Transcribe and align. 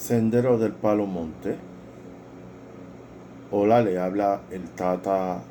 Sendero 0.00 0.56
del 0.56 0.72
Palo 0.72 1.04
Monte. 1.04 1.58
Hola, 3.50 3.82
le 3.82 3.98
habla 3.98 4.40
el 4.50 4.62
Tata 4.70 5.42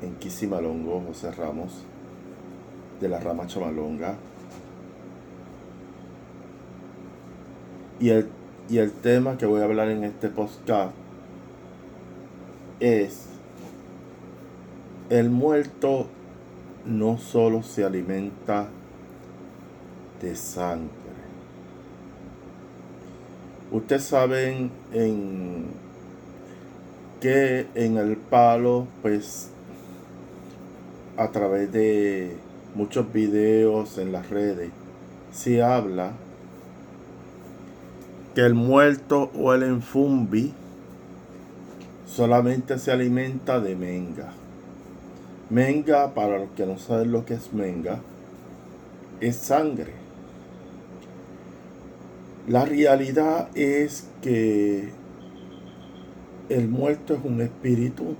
en 0.00 0.14
Quisimalongo, 0.14 1.02
José 1.08 1.30
Ramos, 1.30 1.84
de 3.02 3.08
la 3.10 3.20
rama 3.20 3.46
Chamalonga. 3.46 4.14
Y 8.00 8.08
el, 8.08 8.30
y 8.70 8.78
el 8.78 8.92
tema 8.92 9.36
que 9.36 9.44
voy 9.44 9.60
a 9.60 9.64
hablar 9.64 9.90
en 9.90 10.02
este 10.04 10.30
podcast 10.30 10.94
es 12.80 13.26
el 15.10 15.28
muerto 15.28 16.06
no 16.86 17.18
solo 17.18 17.62
se 17.62 17.84
alimenta 17.84 18.68
de 20.22 20.34
sangre. 20.34 20.97
Ustedes 23.78 24.06
saben 24.06 24.72
en 24.92 25.66
que 27.20 27.68
en 27.76 27.96
el 27.96 28.16
palo, 28.16 28.88
pues 29.02 29.50
a 31.16 31.28
través 31.28 31.70
de 31.70 32.36
muchos 32.74 33.12
videos 33.12 33.96
en 33.98 34.10
las 34.10 34.30
redes, 34.30 34.70
se 35.32 35.62
habla 35.62 36.10
que 38.34 38.40
el 38.40 38.54
muerto 38.54 39.30
o 39.38 39.54
el 39.54 39.62
enfumbi 39.62 40.52
solamente 42.04 42.80
se 42.80 42.90
alimenta 42.90 43.60
de 43.60 43.76
menga. 43.76 44.32
Menga, 45.50 46.14
para 46.14 46.40
los 46.40 46.50
que 46.56 46.66
no 46.66 46.78
saben 46.78 47.12
lo 47.12 47.24
que 47.24 47.34
es 47.34 47.52
menga, 47.52 48.00
es 49.20 49.36
sangre. 49.36 50.07
La 52.48 52.64
realidad 52.64 53.50
es 53.54 54.08
que 54.22 54.88
el 56.48 56.66
muerto 56.66 57.12
es 57.12 57.20
un 57.22 57.42
espíritu, 57.42 58.16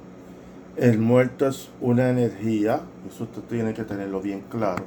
el 0.77 0.99
muerto 0.99 1.49
es 1.49 1.71
una 1.81 2.11
energía, 2.11 2.83
eso 3.09 3.25
usted 3.25 3.41
tiene 3.49 3.73
que 3.73 3.85
tenerlo 3.85 4.21
bien 4.21 4.43
claro. 4.51 4.85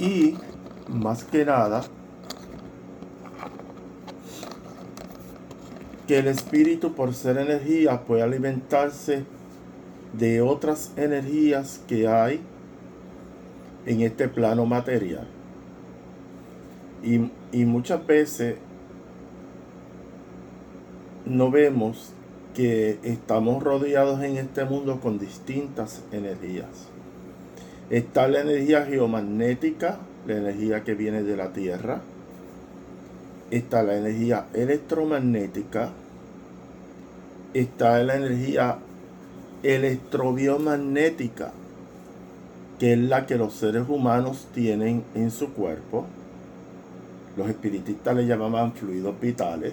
Y 0.00 0.36
más 0.88 1.22
que 1.22 1.44
nada, 1.44 1.84
que 6.08 6.18
el 6.18 6.26
espíritu 6.26 6.92
por 6.92 7.14
ser 7.14 7.38
energía 7.38 8.02
puede 8.02 8.22
alimentarse 8.22 9.24
de 10.12 10.40
otras 10.40 10.90
energías 10.96 11.80
que 11.86 12.08
hay 12.08 12.40
en 13.86 14.00
este 14.00 14.28
plano 14.28 14.66
material. 14.66 15.33
Y, 17.04 17.66
muchas 17.66 18.06
veces 18.06 18.56
no 21.26 21.50
vemos 21.50 22.14
que 22.54 22.98
estamos 23.02 23.62
rodeados 23.62 24.22
en 24.22 24.38
este 24.38 24.64
mundo 24.64 25.00
con 25.00 25.18
distintas 25.18 26.02
energías. 26.12 26.88
Está 27.90 28.26
la 28.28 28.40
energía 28.40 28.86
geomagnética, 28.86 29.98
la 30.26 30.38
energía 30.38 30.82
que 30.82 30.94
viene 30.94 31.22
de 31.22 31.36
la 31.36 31.52
Tierra. 31.52 32.00
Está 33.50 33.82
la 33.82 33.98
energía 33.98 34.46
electromagnética. 34.54 35.90
Está 37.52 38.02
la 38.02 38.16
energía 38.16 38.78
electrobiomagnética, 39.62 41.52
que 42.78 42.94
es 42.94 42.98
la 42.98 43.26
que 43.26 43.36
los 43.36 43.52
seres 43.52 43.84
humanos 43.88 44.48
tienen 44.54 45.04
en 45.14 45.30
su 45.30 45.52
cuerpo. 45.52 46.06
Los 47.36 47.48
espiritistas 47.48 48.14
le 48.14 48.26
llamaban 48.26 48.72
fluidos 48.72 49.18
vitales. 49.20 49.72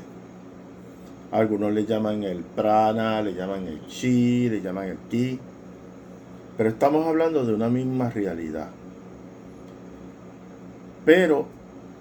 Algunos 1.31 1.71
le 1.71 1.85
llaman 1.85 2.23
el 2.23 2.39
prana, 2.39 3.21
le 3.21 3.33
llaman 3.33 3.67
el 3.67 3.85
chi, 3.87 4.49
le 4.49 4.61
llaman 4.61 4.89
el 4.89 4.97
ki. 5.09 5.39
Pero 6.57 6.69
estamos 6.69 7.07
hablando 7.07 7.45
de 7.45 7.53
una 7.53 7.69
misma 7.69 8.09
realidad. 8.09 8.69
Pero 11.05 11.45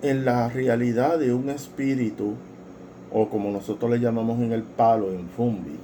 en 0.03 0.25
la 0.25 0.49
realidad 0.49 1.19
de 1.19 1.33
un 1.33 1.51
espíritu, 1.51 2.35
o 3.13 3.29
como 3.29 3.51
nosotros 3.51 3.91
le 3.91 4.01
llamamos 4.01 4.41
en 4.41 4.53
el 4.53 4.63
palo, 4.63 5.13
en 5.13 5.29
fumbi, 5.29 5.79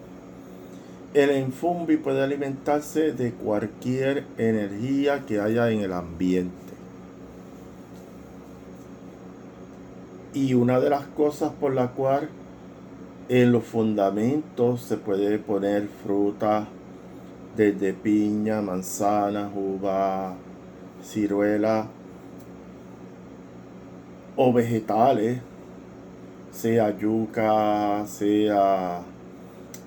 el 1.14 1.30
enfumbi 1.30 1.96
puede 1.96 2.22
alimentarse 2.22 3.12
de 3.12 3.32
cualquier 3.32 4.24
energía 4.36 5.24
que 5.24 5.40
haya 5.40 5.70
en 5.70 5.80
el 5.80 5.92
ambiente. 5.92 6.65
Y 10.36 10.52
una 10.52 10.80
de 10.80 10.90
las 10.90 11.06
cosas 11.06 11.50
por 11.58 11.72
la 11.72 11.92
cual 11.92 12.28
en 13.30 13.52
los 13.52 13.64
fundamentos 13.64 14.82
se 14.82 14.98
puede 14.98 15.38
poner 15.38 15.88
fruta 16.04 16.68
desde 17.56 17.94
piña, 17.94 18.60
manzana, 18.60 19.50
uva, 19.56 20.34
ciruela 21.02 21.86
o 24.36 24.52
vegetales, 24.52 25.40
sea 26.50 26.94
yuca, 26.98 28.04
sea 28.06 29.00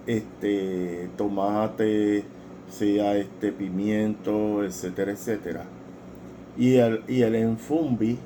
este 0.08 1.12
tomate, 1.16 2.24
sea 2.72 3.16
este 3.18 3.52
pimiento, 3.52 4.64
etcétera, 4.64 5.12
etcétera. 5.12 5.66
Y 6.58 6.78
el, 6.78 7.04
y 7.08 7.22
el 7.22 7.36
enfumbi 7.36 8.18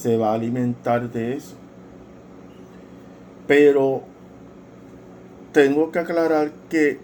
se 0.00 0.16
va 0.16 0.30
a 0.30 0.34
alimentar 0.34 1.10
de 1.10 1.34
eso. 1.36 1.56
Pero 3.46 4.02
tengo 5.52 5.90
que 5.90 5.98
aclarar 5.98 6.52
que 6.70 6.98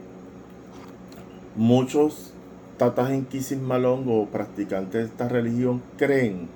muchos 1.57 2.33
tatas 2.79 3.11
en 3.11 3.65
Malongo 3.65 4.23
o 4.23 4.27
practicantes 4.27 4.93
de 4.93 5.07
esta 5.09 5.29
religión 5.29 5.83
creen 5.99 6.49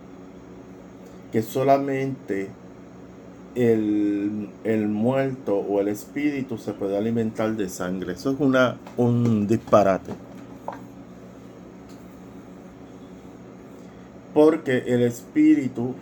que 1.30 1.42
solamente 1.42 2.48
el, 3.54 4.48
muerto 4.88 5.56
o 5.56 5.80
el 5.80 5.88
espíritu 5.88 6.56
se 6.56 6.72
puede 6.72 6.96
alimentar 6.96 7.54
de 7.56 7.68
sangre. 7.68 8.14
Eso 8.14 8.32
es 8.32 8.40
una, 8.40 8.78
un 8.96 9.46
disparate. 9.46 10.12
Porque 14.32 14.84
el 14.86 15.02
espíritu 15.02 15.94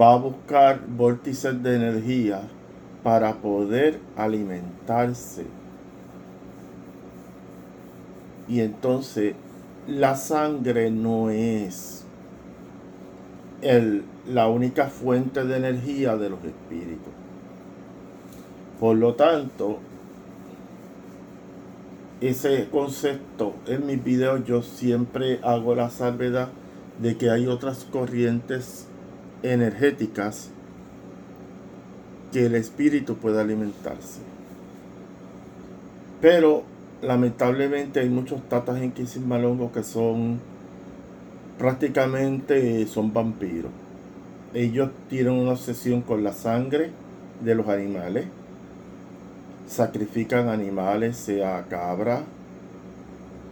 va 0.00 0.14
a 0.14 0.16
buscar 0.16 0.80
vórtices 0.86 1.62
de 1.62 1.76
energía 1.76 2.42
para 3.02 3.34
poder 3.34 3.98
alimentarse. 4.16 5.44
Y 8.48 8.60
entonces 8.60 9.34
la 9.86 10.16
sangre 10.16 10.90
no 10.90 11.30
es 11.30 12.04
el, 13.62 14.04
la 14.26 14.48
única 14.48 14.86
fuente 14.86 15.44
de 15.44 15.56
energía 15.56 16.16
de 16.16 16.30
los 16.30 16.44
espíritus. 16.44 17.12
Por 18.78 18.96
lo 18.96 19.14
tanto, 19.14 19.78
ese 22.20 22.68
concepto 22.70 23.54
en 23.66 23.86
mis 23.86 24.02
videos 24.02 24.44
yo 24.46 24.62
siempre 24.62 25.40
hago 25.42 25.74
la 25.74 25.90
salvedad 25.90 26.48
de 27.00 27.16
que 27.16 27.30
hay 27.30 27.46
otras 27.46 27.84
corrientes 27.84 28.86
energéticas 29.42 30.50
que 32.32 32.46
el 32.46 32.54
espíritu 32.54 33.16
puede 33.16 33.40
alimentarse. 33.40 34.20
Pero 36.20 36.64
lamentablemente 37.02 38.00
hay 38.00 38.08
muchos 38.08 38.46
tatas 38.48 38.80
en 38.80 38.92
Malongo 39.26 39.72
que 39.72 39.82
son 39.82 40.38
prácticamente 41.58 42.86
son 42.86 43.12
vampiros. 43.12 43.70
Ellos 44.54 44.90
tienen 45.08 45.34
una 45.34 45.52
obsesión 45.52 46.02
con 46.02 46.24
la 46.24 46.32
sangre 46.32 46.90
de 47.42 47.54
los 47.54 47.68
animales. 47.68 48.26
Sacrifican 49.66 50.48
animales, 50.48 51.16
sea 51.16 51.66
cabra, 51.68 52.22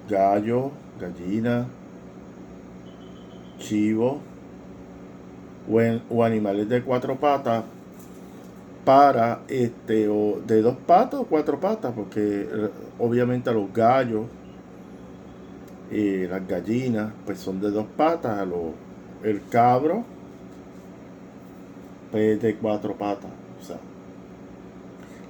gallo, 0.09 0.73
gallina, 1.01 1.67
chivo 3.59 4.21
o, 6.11 6.25
animales 6.25 6.69
de 6.69 6.83
cuatro 6.83 7.17
patas 7.17 7.65
para 8.85 9.41
este 9.49 10.09
o 10.09 10.41
de 10.47 10.63
dos 10.63 10.77
patas 10.87 11.21
o 11.21 11.25
cuatro 11.25 11.61
patas 11.61 11.93
porque 11.95 12.49
eh, 12.51 12.71
obviamente 12.99 13.51
a 13.51 13.53
los 13.53 13.73
gallos 13.73 14.27
las 15.91 16.47
gallinas 16.47 17.13
pues 17.25 17.39
son 17.39 17.61
de 17.61 17.71
dos 17.71 17.87
patas, 17.97 18.47
el 19.23 19.43
cabro 19.49 20.05
pues 22.11 22.41
de 22.41 22.57
cuatro 22.57 22.95
patas. 22.95 23.31
O 23.71 23.79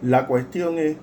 la 0.02 0.26
cuestión 0.26 0.78
es 0.78 0.96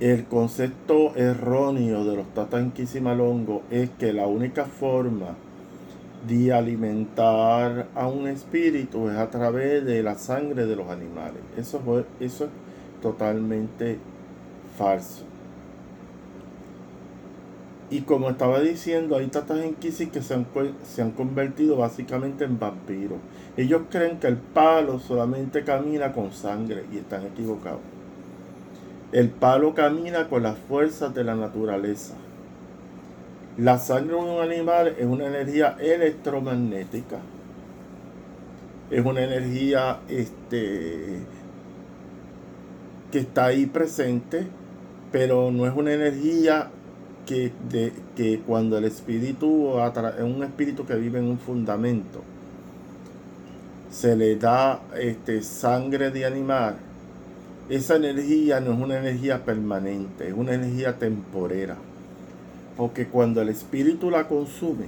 el 0.00 0.24
concepto 0.24 1.16
erróneo 1.16 2.04
de 2.04 2.16
los 2.16 2.26
tatanquisimalongos 2.34 3.62
es 3.70 3.88
que 3.90 4.12
la 4.12 4.26
única 4.26 4.66
forma 4.66 5.36
de 6.26 6.52
alimentar 6.52 7.88
a 7.94 8.06
un 8.08 8.26
espíritu 8.26 9.08
es 9.08 9.16
a 9.16 9.30
través 9.30 9.84
de 9.84 10.02
la 10.02 10.16
sangre 10.16 10.66
de 10.66 10.76
los 10.76 10.88
animales. 10.88 11.40
Eso, 11.56 11.80
eso 12.20 12.44
es 12.44 12.50
totalmente 13.00 13.98
falso. 14.76 15.24
Y 17.88 18.00
como 18.00 18.30
estaba 18.30 18.60
diciendo, 18.60 19.16
hay 19.16 19.28
tatas 19.28 19.60
en 19.60 19.74
que 19.74 19.92
se 19.92 20.10
han, 20.34 20.46
se 20.84 21.02
han 21.02 21.12
convertido 21.12 21.76
básicamente 21.76 22.44
en 22.44 22.58
vampiros. 22.58 23.18
Ellos 23.56 23.82
creen 23.90 24.18
que 24.18 24.26
el 24.26 24.36
palo 24.36 24.98
solamente 24.98 25.62
camina 25.62 26.12
con 26.12 26.32
sangre 26.32 26.84
y 26.92 26.98
están 26.98 27.24
equivocados. 27.24 27.80
El 29.12 29.30
palo 29.30 29.72
camina 29.74 30.28
con 30.28 30.42
las 30.42 30.58
fuerzas 30.58 31.14
de 31.14 31.22
la 31.22 31.36
naturaleza. 31.36 32.14
La 33.58 33.78
sangre 33.78 34.14
de 34.14 34.20
un 34.20 34.40
animal 34.40 34.94
es 34.98 35.06
una 35.06 35.26
energía 35.28 35.76
electromagnética. 35.80 37.16
Es 38.90 39.04
una 39.04 39.22
energía 39.22 40.00
este, 40.08 41.20
que 43.10 43.18
está 43.18 43.46
ahí 43.46 43.64
presente, 43.64 44.46
pero 45.10 45.50
no 45.50 45.66
es 45.66 45.74
una 45.74 45.94
energía 45.94 46.68
que, 47.24 47.50
de, 47.70 47.94
que 48.14 48.40
cuando 48.40 48.76
el 48.76 48.84
espíritu, 48.84 49.72
es 49.78 50.22
un 50.22 50.42
espíritu 50.44 50.84
que 50.84 50.94
vive 50.94 51.18
en 51.18 51.24
un 51.24 51.38
fundamento, 51.38 52.22
se 53.90 54.16
le 54.16 54.36
da 54.36 54.82
este, 55.00 55.42
sangre 55.42 56.10
de 56.10 56.26
animal, 56.26 56.76
esa 57.70 57.96
energía 57.96 58.60
no 58.60 58.74
es 58.74 58.78
una 58.78 58.98
energía 58.98 59.42
permanente, 59.46 60.28
es 60.28 60.34
una 60.34 60.52
energía 60.52 60.98
temporera. 60.98 61.76
Porque 62.76 63.06
cuando 63.06 63.40
el 63.40 63.48
espíritu 63.48 64.10
la 64.10 64.28
consume, 64.28 64.86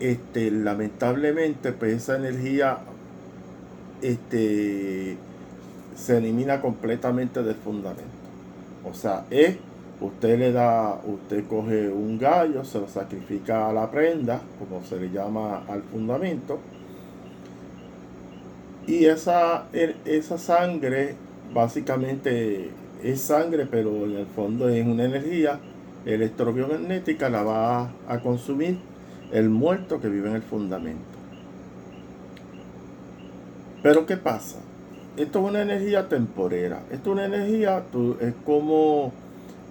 este, 0.00 0.50
lamentablemente, 0.50 1.72
pues 1.72 2.02
esa 2.02 2.16
energía 2.16 2.78
este, 4.02 5.16
se 5.96 6.18
elimina 6.18 6.60
completamente 6.60 7.42
del 7.42 7.54
fundamento. 7.54 8.02
O 8.84 8.92
sea, 8.92 9.24
es, 9.30 9.56
usted 10.00 10.38
le 10.38 10.52
da, 10.52 11.00
usted 11.04 11.46
coge 11.46 11.88
un 11.88 12.18
gallo, 12.18 12.64
se 12.64 12.80
lo 12.80 12.88
sacrifica 12.88 13.68
a 13.70 13.72
la 13.72 13.90
prenda, 13.90 14.40
como 14.58 14.84
se 14.84 14.96
le 14.96 15.10
llama 15.10 15.62
al 15.68 15.82
fundamento, 15.82 16.58
y 18.86 19.06
esa, 19.06 19.64
esa 19.72 20.36
sangre 20.36 21.14
básicamente 21.54 22.70
es 23.04 23.20
sangre, 23.20 23.66
pero 23.70 23.90
en 24.06 24.16
el 24.16 24.26
fondo 24.26 24.68
es 24.68 24.84
una 24.84 25.04
energía 25.04 25.60
electrobiomagnética, 26.06 27.28
la 27.28 27.42
va 27.42 27.90
a 28.08 28.20
consumir 28.20 28.78
el 29.30 29.50
muerto 29.50 30.00
que 30.00 30.08
vive 30.08 30.30
en 30.30 30.36
el 30.36 30.42
fundamento. 30.42 31.04
Pero 33.82 34.06
¿qué 34.06 34.16
pasa? 34.16 34.58
Esto 35.16 35.40
es 35.40 35.44
una 35.50 35.62
energía 35.62 36.08
temporera. 36.08 36.80
Esto 36.90 37.10
es 37.10 37.16
una 37.16 37.26
energía, 37.26 37.84
es 38.20 38.34
como 38.44 39.12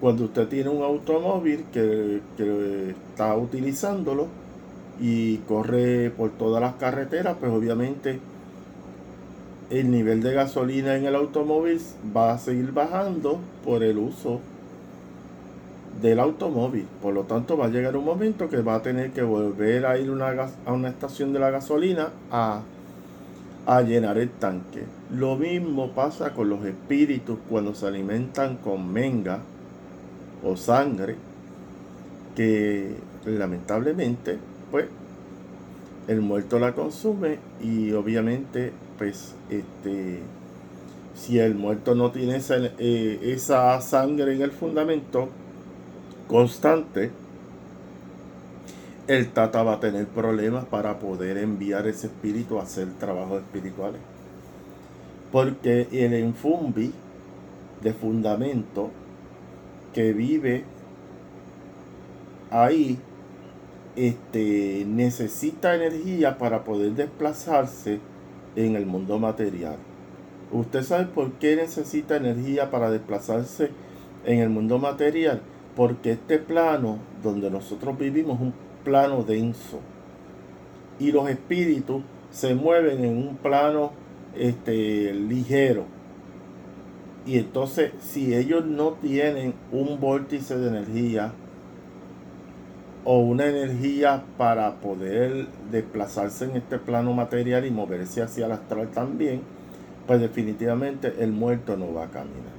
cuando 0.00 0.24
usted 0.24 0.46
tiene 0.48 0.70
un 0.70 0.82
automóvil 0.82 1.64
que, 1.72 2.20
que 2.36 2.90
está 2.90 3.36
utilizándolo 3.36 4.28
y 5.00 5.38
corre 5.38 6.10
por 6.10 6.30
todas 6.30 6.60
las 6.60 6.74
carreteras, 6.74 7.36
pues 7.40 7.50
obviamente 7.50 8.20
el 9.70 9.90
nivel 9.90 10.22
de 10.22 10.34
gasolina 10.34 10.96
en 10.96 11.06
el 11.06 11.14
automóvil 11.14 11.80
va 12.14 12.32
a 12.32 12.38
seguir 12.38 12.72
bajando 12.72 13.40
por 13.64 13.82
el 13.82 13.98
uso 13.98 14.40
del 16.02 16.20
automóvil. 16.20 16.86
Por 17.00 17.14
lo 17.14 17.22
tanto, 17.22 17.56
va 17.56 17.66
a 17.66 17.68
llegar 17.68 17.96
un 17.96 18.04
momento 18.04 18.48
que 18.48 18.58
va 18.58 18.76
a 18.76 18.82
tener 18.82 19.12
que 19.12 19.22
volver 19.22 19.86
a 19.86 19.98
ir 19.98 20.10
a 20.10 20.72
una 20.72 20.88
estación 20.88 21.32
de 21.32 21.38
la 21.38 21.50
gasolina 21.50 22.10
a, 22.30 22.62
a 23.66 23.82
llenar 23.82 24.18
el 24.18 24.30
tanque. 24.30 24.84
Lo 25.10 25.36
mismo 25.36 25.92
pasa 25.92 26.34
con 26.34 26.50
los 26.50 26.64
espíritus 26.64 27.38
cuando 27.48 27.74
se 27.74 27.86
alimentan 27.86 28.56
con 28.56 28.92
menga 28.92 29.40
o 30.44 30.56
sangre, 30.56 31.16
que 32.36 32.96
lamentablemente, 33.24 34.38
pues, 34.70 34.86
el 36.06 36.20
muerto 36.20 36.58
la 36.58 36.74
consume 36.74 37.38
y 37.62 37.92
obviamente 37.92 38.72
pues 38.98 39.34
este 39.50 40.20
si 41.14 41.38
el 41.38 41.54
muerto 41.54 41.94
no 41.94 42.10
tiene 42.10 42.36
esa, 42.36 42.56
eh, 42.78 43.20
esa 43.22 43.80
sangre 43.80 44.34
en 44.34 44.42
el 44.42 44.50
fundamento 44.50 45.28
constante, 46.28 47.10
el 49.06 49.30
tata 49.30 49.62
va 49.62 49.74
a 49.74 49.80
tener 49.80 50.06
problemas 50.06 50.64
para 50.64 50.98
poder 50.98 51.38
enviar 51.38 51.86
ese 51.86 52.08
espíritu 52.08 52.58
a 52.58 52.62
hacer 52.62 52.88
trabajos 52.98 53.42
espirituales. 53.42 54.00
Porque 55.30 55.88
el 55.92 56.14
enfumbi 56.14 56.92
de 57.82 57.92
fundamento 57.92 58.90
que 59.92 60.12
vive 60.12 60.64
ahí 62.50 62.98
este, 63.94 64.84
necesita 64.86 65.74
energía 65.74 66.38
para 66.38 66.64
poder 66.64 66.92
desplazarse 66.92 68.00
en 68.56 68.76
el 68.76 68.86
mundo 68.86 69.18
material. 69.18 69.76
¿Usted 70.52 70.82
sabe 70.82 71.06
por 71.06 71.32
qué 71.32 71.56
necesita 71.56 72.16
energía 72.16 72.70
para 72.70 72.90
desplazarse 72.90 73.70
en 74.24 74.38
el 74.38 74.50
mundo 74.50 74.78
material? 74.78 75.42
Porque 75.74 76.12
este 76.12 76.38
plano 76.38 76.98
donde 77.22 77.50
nosotros 77.50 77.98
vivimos 77.98 78.36
es 78.36 78.42
un 78.42 78.54
plano 78.84 79.22
denso. 79.22 79.80
Y 81.00 81.10
los 81.10 81.28
espíritus 81.28 82.02
se 82.30 82.54
mueven 82.54 83.04
en 83.04 83.16
un 83.16 83.36
plano 83.36 83.92
este, 84.36 85.12
ligero. 85.12 85.86
Y 87.26 87.38
entonces, 87.38 87.92
si 88.00 88.34
ellos 88.34 88.64
no 88.66 88.92
tienen 88.92 89.54
un 89.72 89.98
vórtice 89.98 90.58
de 90.58 90.68
energía 90.68 91.32
o 93.04 93.18
una 93.18 93.46
energía 93.46 94.24
para 94.38 94.76
poder 94.76 95.46
desplazarse 95.70 96.46
en 96.46 96.56
este 96.56 96.78
plano 96.78 97.12
material 97.12 97.66
y 97.66 97.70
moverse 97.70 98.22
hacia 98.22 98.46
el 98.46 98.52
astral 98.52 98.88
también, 98.88 99.42
pues 100.06 100.20
definitivamente 100.20 101.14
el 101.20 101.32
muerto 101.32 101.76
no 101.76 101.92
va 101.92 102.04
a 102.04 102.10
caminar. 102.10 102.54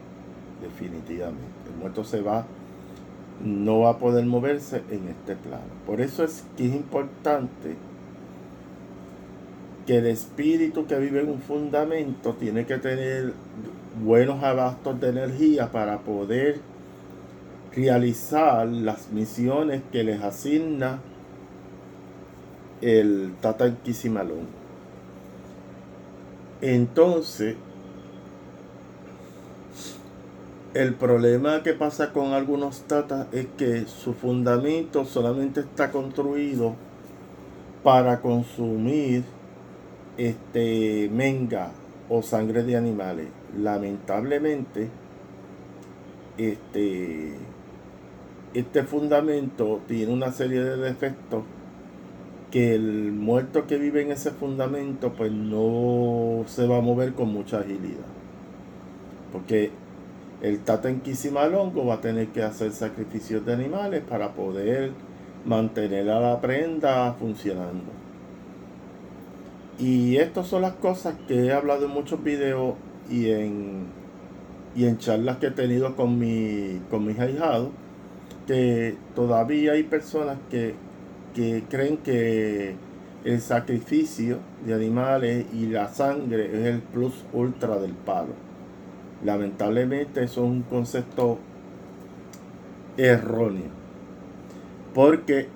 Definitivamente. 0.62 1.70
El 1.74 1.80
muerto 1.80 2.04
se 2.04 2.22
va, 2.22 2.46
no 3.44 3.80
va 3.80 3.92
a 3.92 3.98
poder 3.98 4.26
moverse 4.26 4.84
en 4.90 5.08
este 5.08 5.36
plano. 5.36 5.64
Por 5.86 6.02
eso 6.02 6.24
es 6.24 6.44
que 6.56 6.68
es 6.68 6.76
importante 6.76 7.76
que 9.86 9.98
el 9.98 10.08
espíritu 10.08 10.86
que 10.88 10.98
vive 10.98 11.22
en 11.22 11.30
un 11.30 11.40
fundamento 11.40 12.34
tiene 12.34 12.66
que 12.66 12.78
tener 12.78 13.34
buenos 14.04 14.44
abastos 14.44 15.00
de 15.00 15.10
energía 15.10 15.72
para 15.72 16.00
poder 16.00 16.60
realizar 17.76 18.68
las 18.68 19.12
misiones 19.12 19.82
que 19.92 20.04
les 20.04 20.22
asigna 20.22 21.00
el 22.82 23.34
Tata 23.42 23.68
Inquisimalón. 23.68 24.48
Entonces, 26.62 27.56
el 30.74 30.94
problema 30.94 31.64
que 31.64 31.74
pasa 31.74 32.12
con 32.12 32.34
algunos 32.34 32.82
tatas 32.82 33.28
es 33.34 33.48
que 33.58 33.86
su 33.86 34.14
fundamento 34.14 35.06
solamente 35.06 35.62
está 35.62 35.92
construido 35.92 36.76
para 37.84 38.22
consumir 38.22 39.24
este 40.18 41.10
menga 41.12 41.72
o 42.10 42.22
sangre 42.22 42.64
de 42.64 42.76
animales. 42.76 43.28
Lamentablemente, 43.58 44.90
este 46.38 47.36
este 48.56 48.84
fundamento 48.84 49.82
tiene 49.86 50.14
una 50.14 50.32
serie 50.32 50.64
de 50.64 50.78
defectos 50.78 51.44
que 52.52 52.74
el 52.74 53.12
muerto 53.12 53.68
que 53.68 53.78
vive 53.78 54.02
en 54.02 54.12
ese 54.12 54.32
fundamento 54.32 55.12
pues 55.12 55.30
no 55.30 56.46
se 56.48 56.66
va 56.66 56.78
a 56.78 56.82
mover 56.82 57.14
con 57.14 57.34
mucha 57.34 57.60
agilidad. 57.60 58.06
Porque 59.34 59.72
el 60.42 60.60
Tata 60.60 60.90
Malongo 61.34 61.86
va 61.86 61.96
a 61.96 62.02
tener 62.02 62.28
que 62.28 62.44
hacer 62.44 62.72
sacrificios 62.72 63.46
de 63.46 63.52
animales 63.52 64.04
para 64.08 64.32
poder 64.32 64.92
mantener 65.46 66.10
a 66.10 66.22
la 66.22 66.40
prenda 66.40 67.14
funcionando. 67.20 67.92
Y 69.78 70.16
estas 70.16 70.48
son 70.48 70.62
las 70.62 70.76
cosas 70.76 71.16
que 71.28 71.48
he 71.48 71.52
hablado 71.52 71.88
en 71.88 71.92
muchos 71.92 72.24
videos 72.24 72.76
y 73.10 73.32
en, 73.32 73.88
y 74.78 74.86
en 74.86 74.98
charlas 74.98 75.38
que 75.38 75.48
he 75.48 75.52
tenido 75.52 75.98
con, 75.98 76.18
mi, 76.18 76.80
con 76.90 77.06
mis 77.06 77.20
ahijados 77.20 77.68
que 78.48 78.96
todavía 79.16 79.74
hay 79.74 79.84
personas 79.84 80.38
que, 80.50 80.76
creen 81.70 81.98
que 81.98 82.76
el 83.26 83.42
sacrificio 83.42 84.40
de 84.66 84.74
animales 84.74 85.46
y 85.54 85.68
la 85.68 85.90
sangre 85.90 86.46
es 86.46 86.66
el 86.68 86.82
plus 86.82 87.14
ultra 87.34 87.78
del 87.78 87.92
palo. 87.92 88.34
Lamentablemente 89.24 90.24
eso 90.24 90.46
es 90.46 90.50
un 90.50 90.62
concepto 90.62 91.40
erróneo. 92.98 93.70
Porque 94.94 95.48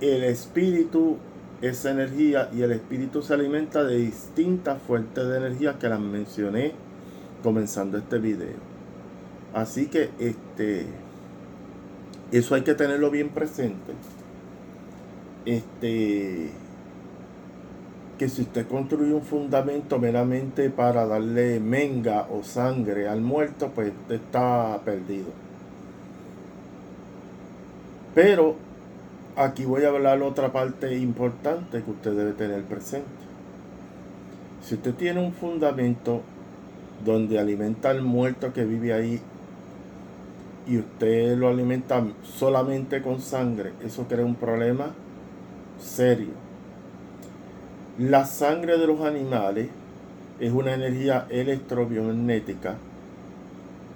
el 0.00 0.22
espíritu 0.24 1.16
es 1.62 1.84
energía 1.84 2.48
y 2.52 2.62
el 2.62 2.72
espíritu 2.72 3.22
se 3.22 3.34
alimenta 3.34 3.84
de 3.84 3.96
distintas 3.96 4.80
fuentes 4.82 5.26
de 5.26 5.36
energía 5.36 5.78
que 5.78 5.88
las 5.88 6.00
mencioné 6.00 6.72
comenzando 7.42 7.98
este 7.98 8.18
video. 8.18 8.72
Así 9.54 9.86
que 9.86 10.10
este 10.18 10.86
eso 12.32 12.54
hay 12.54 12.62
que 12.62 12.74
tenerlo 12.74 13.10
bien 13.10 13.28
presente. 13.28 13.92
Este 15.44 16.50
que 18.18 18.28
si 18.28 18.42
usted 18.42 18.68
construye 18.68 19.12
un 19.12 19.22
fundamento 19.22 19.98
meramente 19.98 20.70
para 20.70 21.06
darle 21.06 21.58
menga 21.58 22.28
o 22.30 22.44
sangre 22.44 23.08
al 23.08 23.20
muerto, 23.20 23.72
pues 23.74 23.88
usted 23.88 24.14
está 24.14 24.80
perdido. 24.84 25.26
Pero 28.14 28.54
aquí 29.34 29.64
voy 29.64 29.84
a 29.84 29.88
hablar 29.88 30.22
otra 30.22 30.52
parte 30.52 30.96
importante 30.96 31.82
que 31.82 31.90
usted 31.90 32.12
debe 32.12 32.32
tener 32.32 32.62
presente. 32.62 33.08
Si 34.62 34.76
usted 34.76 34.94
tiene 34.94 35.20
un 35.20 35.32
fundamento 35.32 36.20
donde 37.04 37.40
alimenta 37.40 37.90
al 37.90 38.02
muerto 38.02 38.52
que 38.52 38.64
vive 38.64 38.92
ahí 38.92 39.20
y 40.66 40.78
usted 40.78 41.36
lo 41.36 41.48
alimenta 41.48 42.04
solamente 42.22 43.02
con 43.02 43.20
sangre, 43.20 43.72
eso 43.84 44.06
crea 44.08 44.24
un 44.24 44.36
problema 44.36 44.94
serio. 45.78 46.30
La 47.98 48.24
sangre 48.24 48.78
de 48.78 48.86
los 48.86 49.00
animales 49.00 49.68
es 50.40 50.52
una 50.52 50.74
energía 50.74 51.26
electromagnética. 51.30 52.76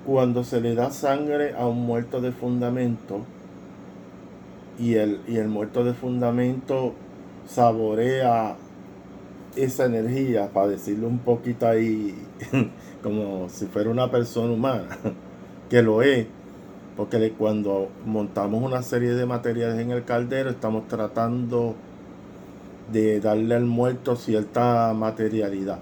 Cuando 0.04 0.44
se 0.44 0.60
le 0.60 0.74
da 0.74 0.90
sangre 0.90 1.54
a 1.56 1.66
un 1.66 1.84
muerto 1.84 2.20
de 2.20 2.30
fundamento 2.30 3.22
y 4.78 4.94
el, 4.94 5.20
y 5.26 5.36
el 5.36 5.48
muerto 5.48 5.82
de 5.82 5.94
fundamento 5.94 6.94
saborea 7.46 8.56
esa 9.56 9.86
energía, 9.86 10.50
para 10.52 10.68
decirlo 10.68 11.08
un 11.08 11.18
poquito 11.18 11.66
ahí, 11.66 12.14
como 13.02 13.48
si 13.48 13.66
fuera 13.66 13.90
una 13.90 14.10
persona 14.10 14.52
humana, 14.52 14.88
que 15.70 15.82
lo 15.82 16.02
es, 16.02 16.26
porque 16.96 17.32
cuando 17.32 17.88
montamos 18.06 18.62
una 18.62 18.82
serie 18.82 19.10
de 19.14 19.26
materiales 19.26 19.78
en 19.78 19.90
el 19.90 20.04
caldero 20.04 20.50
estamos 20.50 20.88
tratando 20.88 21.74
de 22.90 23.20
darle 23.20 23.54
al 23.54 23.66
muerto 23.66 24.16
cierta 24.16 24.92
materialidad. 24.94 25.78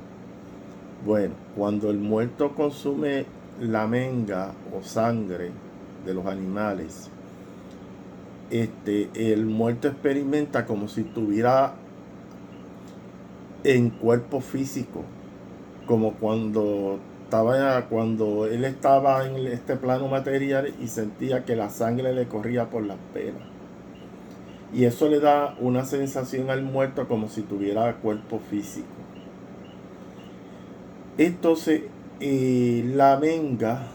Bueno, 1.06 1.35
cuando 1.56 1.90
el 1.90 1.99
muerto 1.99 2.54
consume 2.54 3.26
la 3.61 3.87
menga 3.87 4.52
o 4.76 4.83
sangre 4.83 5.50
de 6.04 6.14
los 6.14 6.26
animales, 6.26 7.11
este, 8.50 9.11
el 9.14 9.47
muerto 9.47 9.88
experimenta 9.88 10.66
como 10.66 10.88
si 10.88 11.02
estuviera 11.02 11.75
en 13.64 13.90
cuerpo 13.90 14.40
físico, 14.40 15.02
como 15.87 16.14
cuando 16.14 16.99
estaba 17.25 17.87
cuando 17.88 18.47
él 18.47 18.64
estaba 18.64 19.26
en 19.26 19.37
este 19.47 19.76
plano 19.76 20.09
material 20.09 20.73
y 20.81 20.87
sentía 20.88 21.45
que 21.45 21.57
la 21.57 21.71
sangre 21.71 22.14
le 22.14 22.28
corría 22.28 22.71
por 22.71 22.85
las 22.85 22.99
venas. 23.12 23.43
Y 24.73 24.85
eso 24.85 25.09
le 25.09 25.21
da 25.21 25.57
una 25.61 25.85
sensación 25.85 26.50
al 26.50 26.62
muerto 26.62 27.09
como 27.09 27.28
si 27.28 27.43
tuviera 27.43 27.97
cuerpo 27.97 28.40
físico. 28.50 28.87
Entonces, 31.16 31.83
eh, 32.21 32.85
la 32.95 33.16
menga 33.19 33.87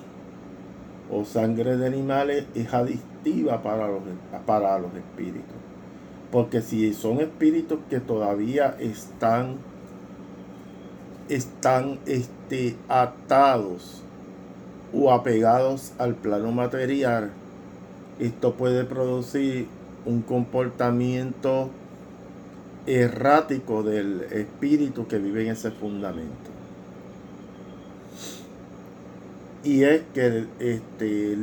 o 1.12 1.26
sangre 1.26 1.78
de 1.78 1.88
animales 1.88 2.46
es 2.56 2.74
adictiva 2.74 3.62
para 3.62 3.88
los, 3.88 4.02
para 4.46 4.80
los 4.80 4.94
espíritus. 4.96 5.56
Porque 6.32 6.62
si 6.62 6.94
son 6.94 7.20
espíritus 7.20 7.80
que 7.90 8.00
todavía 8.00 8.76
están, 8.80 9.58
están 11.30 12.00
este, 12.06 12.76
atados 12.88 14.02
o 14.94 15.12
apegados 15.12 15.94
al 16.00 16.16
plano 16.16 16.52
material, 16.52 17.32
esto 18.20 18.56
puede 18.56 18.84
producir 18.84 19.68
un 20.06 20.22
comportamiento 20.22 21.70
errático 22.88 23.84
del 23.84 24.24
espíritu 24.32 25.08
que 25.08 25.20
vive 25.20 25.44
en 25.44 25.52
ese 25.52 25.72
fundamento. 25.72 26.50
Y 29.64 29.84
es 29.84 30.02
que 30.14 30.46
este, 30.60 31.38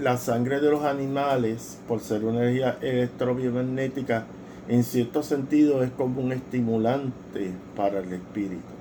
la 0.00 0.16
sangre 0.18 0.60
de 0.60 0.70
los 0.70 0.84
animales, 0.84 1.78
por 1.88 2.00
ser 2.00 2.24
una 2.24 2.42
energía 2.42 2.78
electrobiomagnética, 2.80 4.26
en 4.68 4.84
cierto 4.84 5.22
sentido 5.22 5.82
es 5.82 5.90
como 5.90 6.20
un 6.20 6.32
estimulante 6.32 7.52
para 7.74 8.00
el 8.00 8.12
espíritu. 8.12 8.75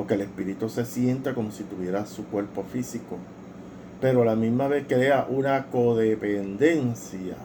Porque 0.00 0.14
el 0.14 0.22
espíritu 0.22 0.70
se 0.70 0.86
siente 0.86 1.34
como 1.34 1.50
si 1.50 1.62
tuviera 1.62 2.06
su 2.06 2.24
cuerpo 2.24 2.64
físico. 2.64 3.18
Pero 4.00 4.22
a 4.22 4.24
la 4.24 4.34
misma 4.34 4.66
vez 4.66 4.86
crea 4.88 5.26
una 5.28 5.66
codependencia 5.66 7.36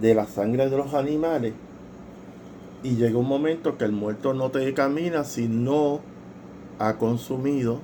de 0.00 0.14
la 0.16 0.26
sangre 0.26 0.68
de 0.68 0.76
los 0.76 0.94
animales. 0.94 1.52
Y 2.82 2.96
llega 2.96 3.16
un 3.16 3.28
momento 3.28 3.78
que 3.78 3.84
el 3.84 3.92
muerto 3.92 4.34
no 4.34 4.50
te 4.50 4.74
camina 4.74 5.22
si 5.22 5.46
no 5.46 6.00
ha 6.80 6.96
consumido 6.96 7.78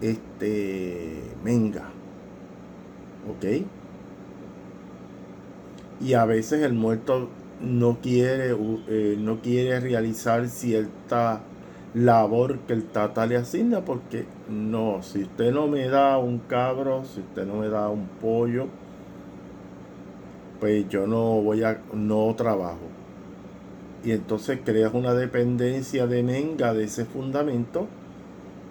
este 0.00 1.22
menga. 1.44 1.90
¿Ok? 3.30 3.62
Y 6.00 6.14
a 6.14 6.24
veces 6.24 6.64
el 6.64 6.72
muerto 6.72 7.28
no 7.60 7.98
quiere, 8.02 8.56
eh, 8.88 9.16
no 9.18 9.40
quiere 9.40 9.80
realizar 9.80 10.48
cierta 10.48 11.40
labor 11.94 12.58
que 12.60 12.74
el 12.74 12.84
tata 12.84 13.26
le 13.26 13.36
asigna 13.36 13.80
porque 13.80 14.26
no, 14.50 15.02
si 15.02 15.22
usted 15.22 15.52
no 15.52 15.66
me 15.66 15.88
da 15.88 16.18
un 16.18 16.38
cabro, 16.38 17.04
si 17.04 17.20
usted 17.20 17.46
no 17.46 17.56
me 17.56 17.68
da 17.68 17.88
un 17.88 18.06
pollo, 18.20 18.66
pues 20.60 20.88
yo 20.88 21.06
no 21.06 21.40
voy 21.40 21.62
a, 21.62 21.80
no 21.92 22.34
trabajo. 22.36 22.88
Y 24.04 24.12
entonces 24.12 24.60
creas 24.64 24.94
una 24.94 25.14
dependencia 25.14 26.06
de 26.06 26.22
menga 26.22 26.74
de 26.74 26.84
ese 26.84 27.04
fundamento 27.04 27.88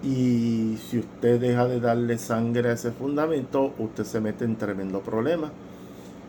y 0.04 0.78
si 0.88 1.00
usted 1.00 1.40
deja 1.40 1.68
de 1.68 1.80
darle 1.80 2.18
sangre 2.18 2.70
a 2.70 2.74
ese 2.74 2.92
fundamento, 2.92 3.74
usted 3.80 4.04
se 4.04 4.22
mete 4.22 4.46
en 4.46 4.56
tremendo 4.56 5.02
problema. 5.02 5.52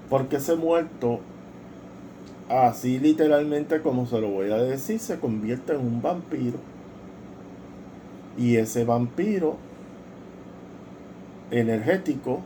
Porque 0.08 0.36
ese 0.36 0.56
muerto, 0.56 1.20
así 2.48 2.98
literalmente 2.98 3.80
como 3.80 4.06
se 4.06 4.20
lo 4.20 4.28
voy 4.30 4.50
a 4.50 4.56
decir, 4.56 4.98
se 5.00 5.18
convierte 5.18 5.72
en 5.74 5.80
un 5.80 6.02
vampiro. 6.02 6.58
Y 8.38 8.56
ese 8.56 8.84
vampiro 8.84 9.56
energético 11.50 12.40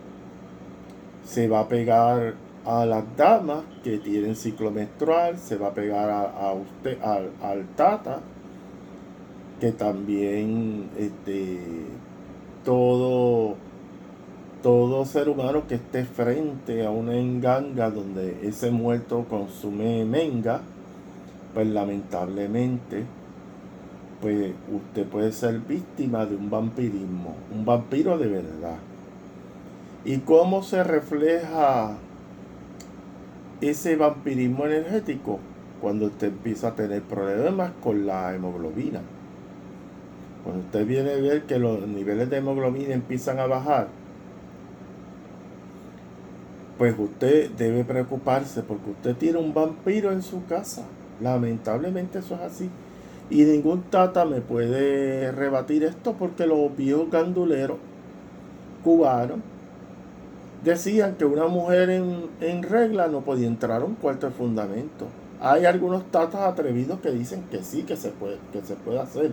se 1.25 1.49
va 1.49 1.61
a 1.61 1.69
pegar 1.69 2.35
a 2.65 2.85
las 2.87 3.05
damas 3.17 3.65
que 3.83 3.99
tienen 3.99 4.37
ciclo 4.37 4.71
menstrual, 4.71 5.39
se 5.39 5.57
va 5.57 5.69
a 5.69 5.75
pegar 5.75 6.11
a, 6.11 6.53
usted, 6.53 7.01
al, 7.03 7.31
al 7.43 7.67
tata, 7.77 8.21
que 9.61 9.73
también 9.73 10.91
este, 10.99 11.59
todo, 12.65 13.57
todo 14.63 15.05
ser 15.05 15.29
humano 15.29 15.67
que 15.67 15.77
esté 15.77 16.05
frente 16.05 16.85
a 16.87 16.91
una 16.91 17.15
enganga 17.17 17.91
donde 17.91 18.47
ese 18.47 18.71
muerto 18.71 19.27
consume 19.29 20.05
menga, 20.05 20.61
pues 21.55 21.67
lamentablemente, 21.69 23.05
pues 24.21 24.53
usted 24.73 25.07
puede 25.07 25.33
ser 25.33 25.59
víctima 25.61 26.27
de 26.27 26.37
un 26.37 26.51
vampirismo, 26.51 27.37
un 27.55 27.65
vampiro 27.65 28.19
de 28.19 28.29
verdad. 28.29 28.77
¿Y 30.05 30.19
cómo 30.19 30.63
se 30.63 30.83
refleja 30.85 31.97
ese 33.61 33.97
vampirismo 33.97 34.67
energético? 34.67 35.41
Cuando 35.81 36.07
usted 36.07 36.29
empieza 36.29 36.69
a 36.69 36.75
tener 36.75 37.03
problemas 37.03 37.73
con 37.83 38.07
la 38.07 38.35
hemoglobina 38.35 39.01
cuando 40.43 40.63
usted 40.63 40.87
viene 40.87 41.13
a 41.13 41.17
ver 41.17 41.43
que 41.43 41.59
los 41.59 41.87
niveles 41.87 42.31
de 42.31 42.39
hemoglobina 42.39 42.95
empiezan 42.95 43.39
a 43.39 43.47
bajar, 43.47 43.89
pues 46.81 46.99
usted 46.99 47.51
debe 47.59 47.85
preocuparse 47.85 48.63
porque 48.63 48.93
usted 48.93 49.15
tiene 49.15 49.37
un 49.37 49.53
vampiro 49.53 50.13
en 50.13 50.23
su 50.23 50.47
casa. 50.47 50.83
Lamentablemente 51.21 52.21
eso 52.21 52.37
es 52.37 52.41
así. 52.41 52.71
Y 53.29 53.45
ningún 53.45 53.83
tata 53.83 54.25
me 54.25 54.41
puede 54.41 55.31
rebatir 55.31 55.85
esto 55.85 56.15
porque 56.19 56.47
los 56.47 56.75
viejos 56.75 57.11
ganduleros 57.11 57.77
cubanos 58.83 59.41
decían 60.65 61.17
que 61.17 61.27
una 61.27 61.49
mujer 61.49 61.91
en, 61.91 62.31
en 62.41 62.63
regla 62.63 63.09
no 63.09 63.21
podía 63.21 63.47
entrar 63.47 63.83
a 63.83 63.85
un 63.85 63.97
cuarto 63.97 64.29
de 64.29 64.33
fundamento. 64.33 65.07
Hay 65.39 65.67
algunos 65.67 66.11
tatas 66.11 66.41
atrevidos 66.41 66.99
que 67.01 67.11
dicen 67.11 67.43
que 67.51 67.63
sí, 67.63 67.83
que 67.83 67.97
se 67.97 68.09
puede, 68.09 68.39
que 68.55 68.63
se 68.63 68.75
hacer 68.99 69.33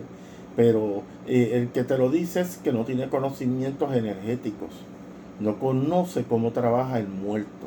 pero 0.54 1.02
eh, 1.26 1.52
el 1.54 1.68
que 1.68 1.82
te 1.84 1.96
lo 1.96 2.10
dice 2.10 2.42
es 2.42 2.58
que 2.58 2.72
no 2.72 2.84
tiene 2.84 3.08
conocimientos 3.08 3.94
energéticos. 3.94 4.68
No 5.40 5.58
conoce 5.58 6.24
cómo 6.24 6.52
trabaja 6.52 6.98
el 6.98 7.08
muerto. 7.08 7.66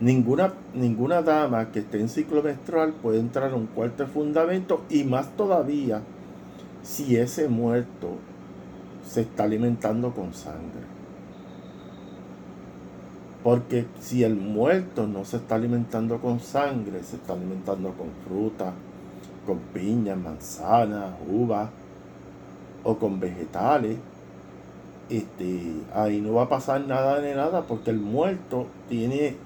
Ninguna, 0.00 0.52
ninguna 0.74 1.22
dama 1.22 1.70
que 1.70 1.80
esté 1.80 2.00
en 2.00 2.08
ciclo 2.08 2.42
menstrual 2.42 2.92
puede 2.92 3.20
entrar 3.20 3.52
a 3.52 3.56
un 3.56 3.66
cuarto 3.66 4.04
de 4.04 4.08
fundamento 4.08 4.82
y 4.90 5.04
más 5.04 5.36
todavía 5.36 6.02
si 6.82 7.16
ese 7.16 7.48
muerto 7.48 8.16
se 9.06 9.22
está 9.22 9.44
alimentando 9.44 10.12
con 10.12 10.34
sangre. 10.34 10.82
Porque 13.42 13.86
si 14.00 14.22
el 14.22 14.36
muerto 14.36 15.06
no 15.06 15.24
se 15.24 15.36
está 15.36 15.56
alimentando 15.56 16.18
con 16.20 16.40
sangre, 16.40 17.02
se 17.02 17.16
está 17.16 17.32
alimentando 17.32 17.92
con 17.92 18.08
fruta, 18.26 18.72
con 19.46 19.58
piñas, 19.72 20.18
manzanas, 20.18 21.14
uvas 21.28 21.68
o 22.84 22.96
con 22.96 23.18
vegetales, 23.18 23.98
este, 25.12 25.60
ahí 25.94 26.22
no 26.22 26.32
va 26.32 26.44
a 26.44 26.48
pasar 26.48 26.86
nada 26.86 27.20
de 27.20 27.34
nada 27.34 27.66
porque 27.66 27.90
el 27.90 27.98
muerto 27.98 28.66
tiene 28.88 29.36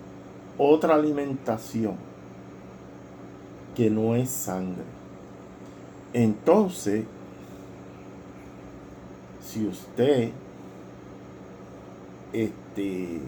otra 0.58 0.94
alimentación 0.94 1.96
que 3.75 3.90
no 3.90 4.14
es 4.14 4.30
sangre. 4.30 4.85
Entonces, 6.12 7.04
si 9.42 9.66
usted 9.66 10.30
este, 12.32 13.18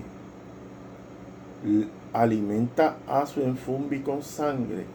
alimenta 2.13 2.99
a 3.09 3.27
su 3.27 3.43
enfumbi 3.43 4.01
con 4.01 4.23
sangre 4.23 4.87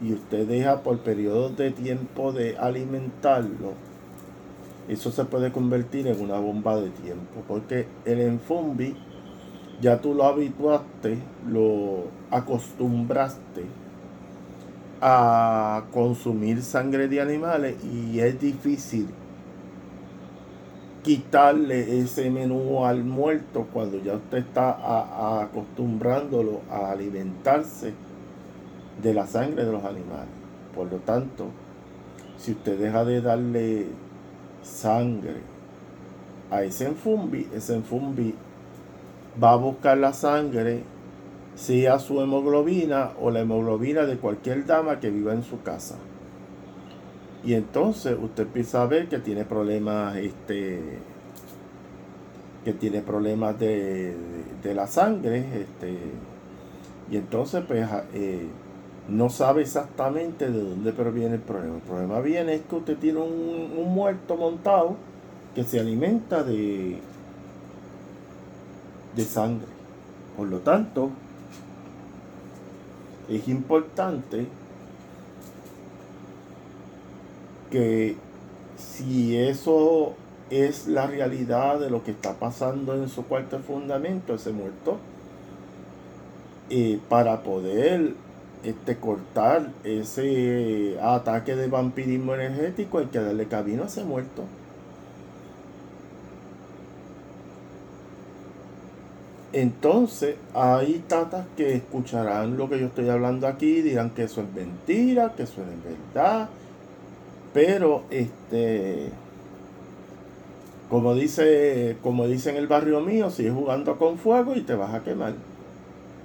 y 0.00 0.12
usted 0.12 0.46
deja 0.46 0.84
por 0.84 1.00
periodos 1.00 1.56
de 1.56 1.72
tiempo 1.72 2.32
de 2.32 2.56
alimentarlo, 2.56 3.87
eso 4.88 5.10
se 5.10 5.24
puede 5.24 5.52
convertir 5.52 6.06
en 6.06 6.20
una 6.20 6.38
bomba 6.38 6.76
de 6.76 6.90
tiempo, 6.90 7.42
porque 7.46 7.86
el 8.04 8.20
enfumbi 8.20 8.96
ya 9.80 10.00
tú 10.00 10.14
lo 10.14 10.24
habituaste, 10.24 11.18
lo 11.48 12.04
acostumbraste 12.30 13.64
a 15.00 15.84
consumir 15.92 16.62
sangre 16.62 17.06
de 17.06 17.20
animales 17.20 17.76
y 17.84 18.18
es 18.18 18.40
difícil 18.40 19.06
quitarle 21.02 22.00
ese 22.00 22.28
menú 22.30 22.84
al 22.84 23.04
muerto 23.04 23.66
cuando 23.72 24.02
ya 24.02 24.14
usted 24.14 24.38
está 24.38 25.42
acostumbrándolo 25.42 26.62
a 26.70 26.90
alimentarse 26.90 27.92
de 29.02 29.14
la 29.14 29.26
sangre 29.26 29.64
de 29.64 29.72
los 29.72 29.84
animales. 29.84 30.28
Por 30.74 30.90
lo 30.90 30.98
tanto, 30.98 31.46
si 32.36 32.52
usted 32.52 32.78
deja 32.78 33.04
de 33.04 33.20
darle 33.20 33.86
sangre. 34.62 35.40
A 36.50 36.62
ese 36.62 36.86
enfumbi, 36.86 37.48
ese 37.54 37.74
enfumbi. 37.74 38.34
Va 39.42 39.52
a 39.52 39.56
buscar 39.56 39.98
la 39.98 40.12
sangre, 40.12 40.82
sea 41.54 41.98
su 41.98 42.20
hemoglobina 42.20 43.12
o 43.20 43.30
la 43.30 43.40
hemoglobina 43.40 44.02
de 44.06 44.16
cualquier 44.16 44.66
dama 44.66 45.00
que 45.00 45.10
viva 45.10 45.32
en 45.32 45.42
su 45.42 45.62
casa. 45.62 45.96
Y 47.44 47.54
entonces 47.54 48.16
usted 48.20 48.44
empieza 48.44 48.82
a 48.82 48.86
ver 48.86 49.08
que 49.08 49.18
tiene 49.18 49.44
problemas, 49.44 50.16
este, 50.16 50.80
que 52.64 52.72
tiene 52.72 53.00
problemas 53.00 53.58
de, 53.58 54.16
la 54.74 54.86
sangre, 54.86 55.38
este, 55.62 55.96
y 57.10 57.16
entonces 57.16 57.64
pues 57.66 57.88
eh, 58.12 58.48
no 59.08 59.30
sabe 59.30 59.62
exactamente 59.62 60.50
de 60.50 60.62
dónde 60.62 60.92
proviene 60.92 61.36
el 61.36 61.40
problema. 61.40 61.76
El 61.76 61.82
problema 61.82 62.20
viene 62.20 62.54
es 62.54 62.62
que 62.62 62.76
usted 62.76 62.98
tiene 62.98 63.20
un, 63.20 63.94
muerto 63.94 64.36
montado 64.36 64.96
que 65.54 65.64
se 65.64 65.80
alimenta 65.80 66.42
de, 66.42 66.98
de 69.16 69.24
sangre. 69.24 69.66
Por 70.36 70.48
lo 70.48 70.58
tanto, 70.58 71.10
es 73.28 73.48
importante 73.48 74.46
que 77.70 78.16
si 78.76 79.36
eso 79.36 80.14
es 80.50 80.86
la 80.86 81.06
realidad 81.06 81.80
de 81.80 81.90
lo 81.90 82.04
que 82.04 82.10
está 82.10 82.34
pasando 82.34 82.94
en 82.94 83.08
su 83.08 83.24
cuarto 83.24 83.58
fundamento, 83.58 84.34
ese 84.34 84.52
muerto, 84.52 84.98
eh, 86.70 87.00
para 87.08 87.42
poder 87.42 88.14
este, 88.64 88.96
cortar 88.96 89.70
ese 89.84 90.98
ataque 91.00 91.56
de 91.56 91.68
vampirismo 91.68 92.34
energético 92.34 92.98
hay 92.98 93.06
que 93.06 93.20
darle 93.20 93.46
camino 93.46 93.84
a 93.84 93.86
ese 93.86 94.04
muerto. 94.04 94.44
Entonces, 99.52 100.36
hay 100.54 101.02
tatas 101.08 101.46
que 101.56 101.74
escucharán 101.74 102.56
lo 102.56 102.68
que 102.68 102.78
yo 102.78 102.86
estoy 102.86 103.08
hablando 103.08 103.46
aquí, 103.46 103.80
dirán 103.80 104.10
que 104.10 104.24
eso 104.24 104.42
es 104.42 104.52
mentira, 104.54 105.32
que 105.34 105.44
eso 105.44 105.62
es 105.62 106.14
verdad, 106.14 106.48
pero 107.54 108.02
este 108.10 109.10
como 110.90 111.14
dice, 111.14 111.98
como 112.02 112.26
dice 112.26 112.50
en 112.50 112.56
el 112.56 112.66
barrio 112.66 113.00
mío, 113.00 113.30
sigues 113.30 113.52
jugando 113.52 113.98
con 113.98 114.16
fuego 114.16 114.54
y 114.54 114.62
te 114.62 114.74
vas 114.74 114.94
a 114.94 115.04
quemar. 115.04 115.34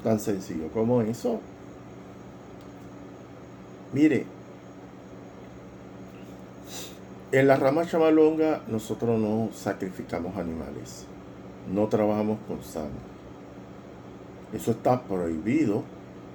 Tan 0.03 0.19
sencillo 0.19 0.69
como 0.73 1.01
eso. 1.01 1.39
Mire, 3.93 4.25
en 7.31 7.47
la 7.47 7.55
rama 7.57 7.85
chamalonga 7.85 8.61
nosotros 8.67 9.19
no 9.19 9.49
sacrificamos 9.53 10.35
animales, 10.35 11.05
no 11.71 11.87
trabajamos 11.87 12.39
con 12.47 12.63
sangre. 12.63 13.13
Eso 14.51 14.71
está 14.71 15.03
prohibido 15.03 15.83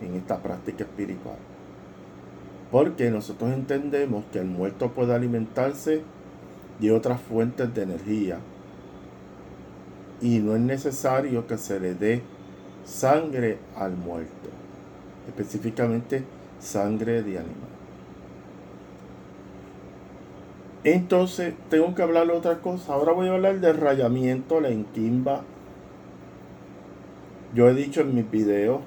en 0.01 0.15
esta 0.15 0.41
práctica 0.41 0.85
espiritual. 0.85 1.39
Porque 2.71 3.11
nosotros 3.11 3.53
entendemos 3.53 4.25
que 4.33 4.39
el 4.39 4.47
muerto 4.47 4.93
puede 4.93 5.15
alimentarse 5.15 6.03
de 6.79 6.93
otras 6.93 7.21
fuentes 7.21 7.75
de 7.75 7.83
energía 7.83 8.39
y 10.21 10.39
no 10.39 10.55
es 10.55 10.61
necesario 10.61 11.47
que 11.49 11.59
se 11.59 11.81
le 11.81 11.95
dé 11.95 12.23
sangre 12.85 13.59
al 13.77 13.97
muerto, 13.97 14.49
específicamente 15.27 16.25
sangre 16.61 17.23
de 17.23 17.39
animal. 17.39 17.69
Entonces, 20.85 21.55
tengo 21.69 21.95
que 21.95 22.03
hablar 22.03 22.27
de 22.27 22.33
otra 22.33 22.59
cosa. 22.59 22.95
Ahora 22.95 23.13
voy 23.13 23.29
a 23.29 23.33
hablar 23.33 23.61
del 23.61 23.77
rayamiento, 23.77 24.61
la 24.61 24.69
enquimba. 24.69 25.43
Yo 27.55 27.69
he 27.69 27.75
dicho 27.75 28.01
en 28.03 28.15
mis 28.15 28.31
videos 28.31 28.81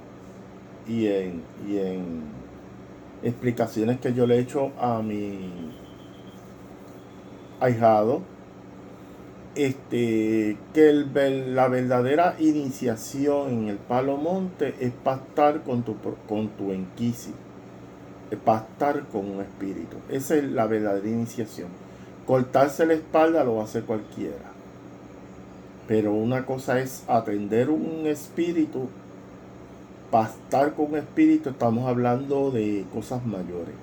y 0.87 1.07
en, 1.07 1.43
y 1.67 1.77
en 1.77 2.21
explicaciones 3.23 3.99
que 3.99 4.13
yo 4.13 4.25
le 4.25 4.37
he 4.37 4.39
hecho 4.39 4.71
a 4.79 5.01
mi 5.01 5.71
ahijado 7.59 8.21
este, 9.55 10.57
que 10.73 10.89
el, 10.89 11.55
la 11.55 11.67
verdadera 11.67 12.35
iniciación 12.39 13.49
en 13.49 13.67
el 13.69 13.77
palo 13.77 14.17
monte 14.17 14.75
es 14.79 14.91
pastar 14.91 15.63
con 15.63 15.83
tu, 15.83 15.97
con 16.27 16.49
tu 16.49 16.71
es 18.31 18.39
pastar 18.39 19.03
con 19.11 19.29
un 19.29 19.41
espíritu. 19.41 19.97
Esa 20.09 20.35
es 20.35 20.43
la 20.45 20.65
verdadera 20.65 21.07
iniciación. 21.07 21.67
Cortarse 22.25 22.85
la 22.85 22.93
espalda 22.93 23.43
lo 23.43 23.61
hace 23.61 23.81
cualquiera. 23.81 24.51
Pero 25.87 26.13
una 26.13 26.45
cosa 26.45 26.79
es 26.79 27.03
atender 27.07 27.69
un 27.69 28.07
espíritu 28.07 28.87
pastar 30.11 30.73
con 30.73 30.95
espíritu, 30.95 31.49
estamos 31.49 31.87
hablando 31.87 32.51
de 32.51 32.85
cosas 32.93 33.25
mayores. 33.25 33.73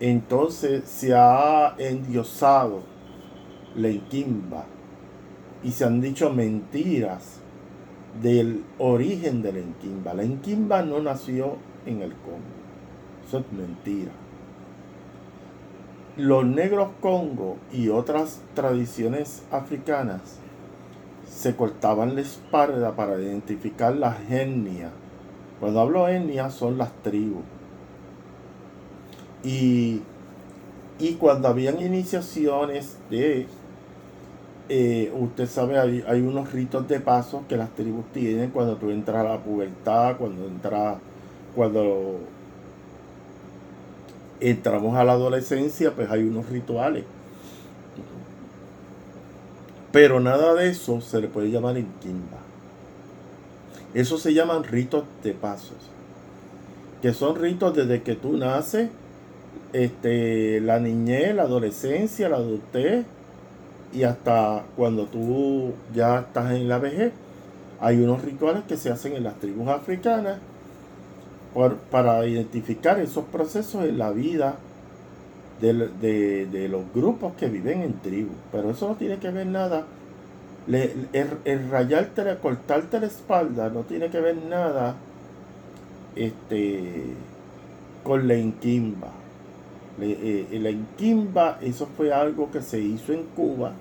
Entonces 0.00 0.82
se 0.84 1.14
ha 1.14 1.74
endiosado 1.78 2.82
la 3.76 3.88
enquimba 3.88 4.64
y 5.62 5.70
se 5.70 5.84
han 5.84 6.00
dicho 6.00 6.30
mentiras 6.30 7.38
del 8.20 8.64
origen 8.78 9.42
de 9.42 9.52
la 9.52 9.58
enquimba. 9.60 10.12
La 10.12 10.24
enquimba 10.24 10.82
no 10.82 11.00
nació 11.00 11.56
en 11.86 12.02
el 12.02 12.12
Congo. 12.12 12.40
Eso 13.26 13.38
es 13.38 13.52
mentira. 13.52 14.12
Los 16.16 16.44
negros 16.44 16.88
Congo 17.00 17.56
y 17.72 17.88
otras 17.88 18.40
tradiciones 18.54 19.44
africanas 19.50 20.40
se 21.28 21.54
cortaban 21.54 22.14
la 22.14 22.22
espalda 22.22 22.96
para 22.96 23.20
identificar 23.20 23.94
las 23.94 24.18
etnias. 24.30 24.92
Cuando 25.60 25.80
hablo 25.80 26.08
etnia 26.08 26.50
son 26.50 26.78
las 26.78 26.92
tribus. 27.02 27.44
Y, 29.44 30.02
cuando 31.20 31.48
habían 31.48 31.80
iniciaciones 31.80 32.96
de, 33.10 33.46
eh, 34.68 35.12
usted 35.14 35.46
sabe, 35.46 35.78
hay, 35.78 36.02
hay, 36.08 36.20
unos 36.22 36.52
ritos 36.52 36.88
de 36.88 36.98
paso 37.00 37.44
que 37.48 37.56
las 37.56 37.70
tribus 37.74 38.06
tienen 38.12 38.50
cuando 38.50 38.76
tú 38.76 38.90
entras 38.90 39.18
a 39.18 39.28
la 39.28 39.38
pubertad, 39.38 40.16
cuando 40.16 40.46
entras, 40.46 40.98
cuando 41.56 42.20
entramos 44.38 44.94
a 44.96 45.02
la 45.04 45.12
adolescencia, 45.12 45.92
pues 45.92 46.10
hay 46.10 46.22
unos 46.22 46.48
rituales 46.50 47.04
Pero 49.96 50.20
nada 50.20 50.52
de 50.52 50.68
eso 50.68 51.00
se 51.00 51.22
le 51.22 51.28
puede 51.28 51.50
llamar 51.50 51.78
en 51.78 51.86
Kimba. 52.02 52.36
Eso 53.94 54.18
se 54.18 54.34
llaman 54.34 54.62
ritos 54.64 55.04
de 55.24 55.32
pasos. 55.32 55.78
Que 57.00 57.14
son 57.14 57.34
ritos 57.36 57.74
desde 57.74 58.02
que 58.02 58.14
tú 58.14 58.36
naces, 58.36 58.90
este, 59.72 60.60
la 60.60 60.80
niñez, 60.80 61.34
la 61.34 61.44
adolescencia, 61.44 62.28
la 62.28 62.36
adultez 62.36 63.06
y 63.94 64.02
hasta 64.02 64.64
cuando 64.76 65.06
tú 65.06 65.72
ya 65.94 66.18
estás 66.18 66.52
en 66.52 66.68
la 66.68 66.78
vejez. 66.78 67.14
Hay 67.80 67.98
unos 67.98 68.22
rituales 68.22 68.64
que 68.68 68.76
se 68.76 68.90
hacen 68.90 69.14
en 69.14 69.24
las 69.24 69.40
tribus 69.40 69.68
africanas 69.68 70.40
para 71.90 72.26
identificar 72.26 73.00
esos 73.00 73.24
procesos 73.24 73.84
en 73.84 73.98
la 73.98 74.10
vida 74.10 74.56
de, 75.60 76.68
los 76.70 76.82
grupos 76.94 77.34
que 77.34 77.48
viven 77.48 77.82
en 77.82 77.94
tribu. 78.00 78.32
Pero 78.52 78.70
eso 78.70 78.88
no 78.88 78.94
tiene 78.96 79.18
que 79.18 79.30
ver 79.30 79.46
nada. 79.46 79.86
el, 80.68 81.70
rayarte, 81.70 82.36
cortarte 82.42 83.00
la 83.00 83.06
espalda 83.06 83.70
no 83.70 83.80
tiene 83.80 84.08
que 84.10 84.20
ver 84.20 84.36
nada 84.36 84.96
este, 86.14 87.04
con 88.04 88.28
la 88.28 88.34
inquimba. 88.34 89.08
Eh, 89.98 90.58
la 90.60 90.70
inquimba, 90.70 91.58
eso 91.62 91.88
fue 91.96 92.12
algo 92.12 92.50
que 92.50 92.60
se 92.60 92.78
hizo 92.80 93.14
en 93.14 93.22
Cuba. 93.34 93.72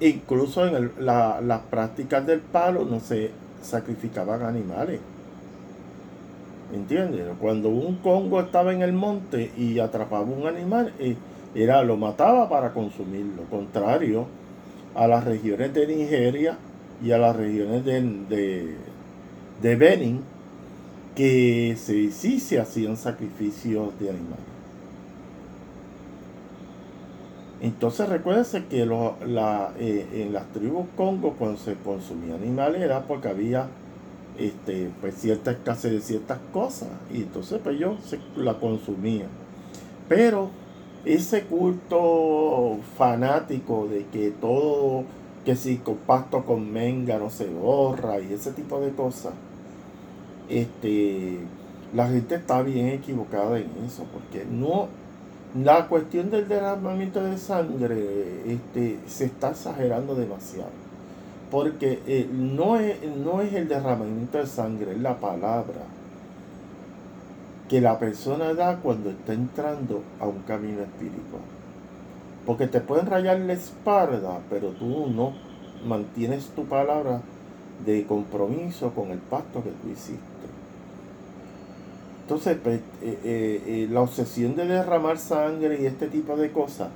Incluso 0.00 0.66
en 0.66 0.92
las 0.98 1.60
prácticas 1.70 2.26
del 2.26 2.40
palo 2.40 2.84
no 2.84 3.00
se 3.00 3.43
sacrificaban 3.64 4.42
animales. 4.42 5.00
¿Entiendes? 6.72 7.26
Cuando 7.40 7.68
un 7.68 7.96
congo 7.96 8.40
estaba 8.40 8.72
en 8.72 8.82
el 8.82 8.92
monte 8.92 9.50
y 9.56 9.78
atrapaba 9.78 10.24
un 10.24 10.46
animal, 10.46 10.92
eh, 10.98 11.16
era, 11.54 11.82
lo 11.82 11.96
mataba 11.96 12.48
para 12.48 12.72
consumirlo. 12.72 13.42
Contrario 13.50 14.26
a 14.94 15.06
las 15.06 15.24
regiones 15.24 15.72
de 15.74 15.86
Nigeria 15.86 16.56
y 17.02 17.12
a 17.12 17.18
las 17.18 17.36
regiones 17.36 17.84
de, 17.84 18.76
de, 19.62 19.76
Benin, 19.76 20.20
que 21.14 21.76
sí 21.78 22.40
se 22.40 22.60
hacían 22.60 22.96
sacrificios 22.96 23.98
de 24.00 24.10
animales. 24.10 24.54
Entonces 27.64 28.06
recuérdense 28.10 28.66
que 28.66 28.84
la, 28.84 29.72
eh, 29.78 30.06
en 30.12 30.34
las 30.34 30.44
tribus 30.52 30.84
Congo 30.98 31.32
cuando 31.38 31.56
se 31.56 31.72
consumía 31.76 32.34
animales 32.34 32.82
era 32.82 33.04
porque 33.04 33.28
había 33.28 33.68
este, 34.38 34.90
pues 35.00 35.14
cierta 35.14 35.52
escasez 35.52 35.92
de 35.92 36.00
ciertas 36.02 36.40
cosas 36.52 36.90
y 37.10 37.22
entonces 37.22 37.62
pues 37.64 37.78
yo 37.78 37.96
la 38.36 38.58
consumía. 38.60 39.24
Pero 40.10 40.50
ese 41.06 41.44
culto 41.44 42.80
fanático 42.98 43.88
de 43.88 44.04
que 44.12 44.30
todo, 44.30 45.04
que 45.46 45.56
si 45.56 45.78
compacto 45.78 46.44
con 46.44 46.70
no 46.70 47.30
se 47.30 47.46
borra 47.46 48.20
y 48.20 48.34
ese 48.34 48.52
tipo 48.52 48.78
de 48.78 48.90
cosas, 48.90 49.32
este, 50.50 51.38
la 51.94 52.08
gente 52.08 52.34
está 52.34 52.60
bien 52.60 52.88
equivocada 52.88 53.56
en 53.56 53.70
eso, 53.86 54.04
porque 54.12 54.44
no, 54.44 54.88
la 55.62 55.86
cuestión 55.86 56.30
del 56.30 56.48
derramamiento 56.48 57.22
de 57.22 57.38
sangre 57.38 58.42
este, 58.46 58.98
se 59.06 59.26
está 59.26 59.50
exagerando 59.50 60.14
demasiado 60.14 60.84
porque 61.54 62.02
eh, 62.08 62.28
no, 62.32 62.80
es, 62.80 62.96
no 63.16 63.40
es 63.40 63.54
el 63.54 63.68
derramamiento 63.68 64.38
de 64.38 64.46
sangre, 64.48 64.90
es 64.90 64.98
la 64.98 65.18
palabra 65.18 65.82
que 67.68 67.80
la 67.80 67.96
persona 68.00 68.54
da 68.54 68.78
cuando 68.78 69.10
está 69.10 69.34
entrando 69.34 70.02
a 70.18 70.26
un 70.26 70.40
camino 70.40 70.82
espiritual. 70.82 71.42
Porque 72.44 72.66
te 72.66 72.80
pueden 72.80 73.06
rayar 73.06 73.38
la 73.38 73.52
espalda, 73.52 74.40
pero 74.50 74.70
tú 74.70 75.06
no 75.14 75.32
mantienes 75.86 76.46
tu 76.56 76.64
palabra 76.64 77.20
de 77.86 78.04
compromiso 78.04 78.90
con 78.90 79.12
el 79.12 79.18
pacto 79.18 79.62
que 79.62 79.70
tú 79.70 79.88
hiciste. 79.90 80.33
Entonces, 82.24 82.56
pues, 82.62 82.80
eh, 83.02 83.18
eh, 83.24 83.88
la 83.90 84.00
obsesión 84.00 84.56
de 84.56 84.66
derramar 84.66 85.18
sangre 85.18 85.78
y 85.82 85.84
este 85.84 86.06
tipo 86.06 86.36
de 86.36 86.50
cosas 86.50 86.88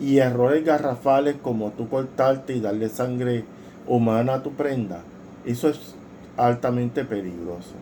y 0.00 0.16
errores 0.16 0.64
garrafales 0.64 1.36
como 1.42 1.72
tú 1.72 1.90
cortarte 1.90 2.56
y 2.56 2.60
darle 2.60 2.88
sangre 2.88 3.44
humana 3.86 4.34
a 4.34 4.42
tu 4.42 4.52
prenda, 4.52 5.02
eso 5.44 5.68
es 5.68 5.94
altamente 6.38 7.04
peligroso. 7.04 7.74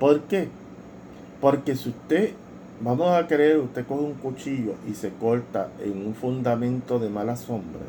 ¿Por 0.00 0.22
qué? 0.22 0.48
Porque 1.40 1.76
si 1.76 1.90
usted, 1.90 2.32
vamos 2.80 3.10
a 3.10 3.26
creer, 3.26 3.58
usted 3.58 3.86
coge 3.86 4.04
un 4.04 4.14
cuchillo 4.14 4.72
y 4.88 4.94
se 4.94 5.10
corta 5.10 5.68
en 5.84 6.06
un 6.06 6.14
fundamento 6.14 6.98
de 6.98 7.10
mala 7.10 7.36
sombra, 7.36 7.82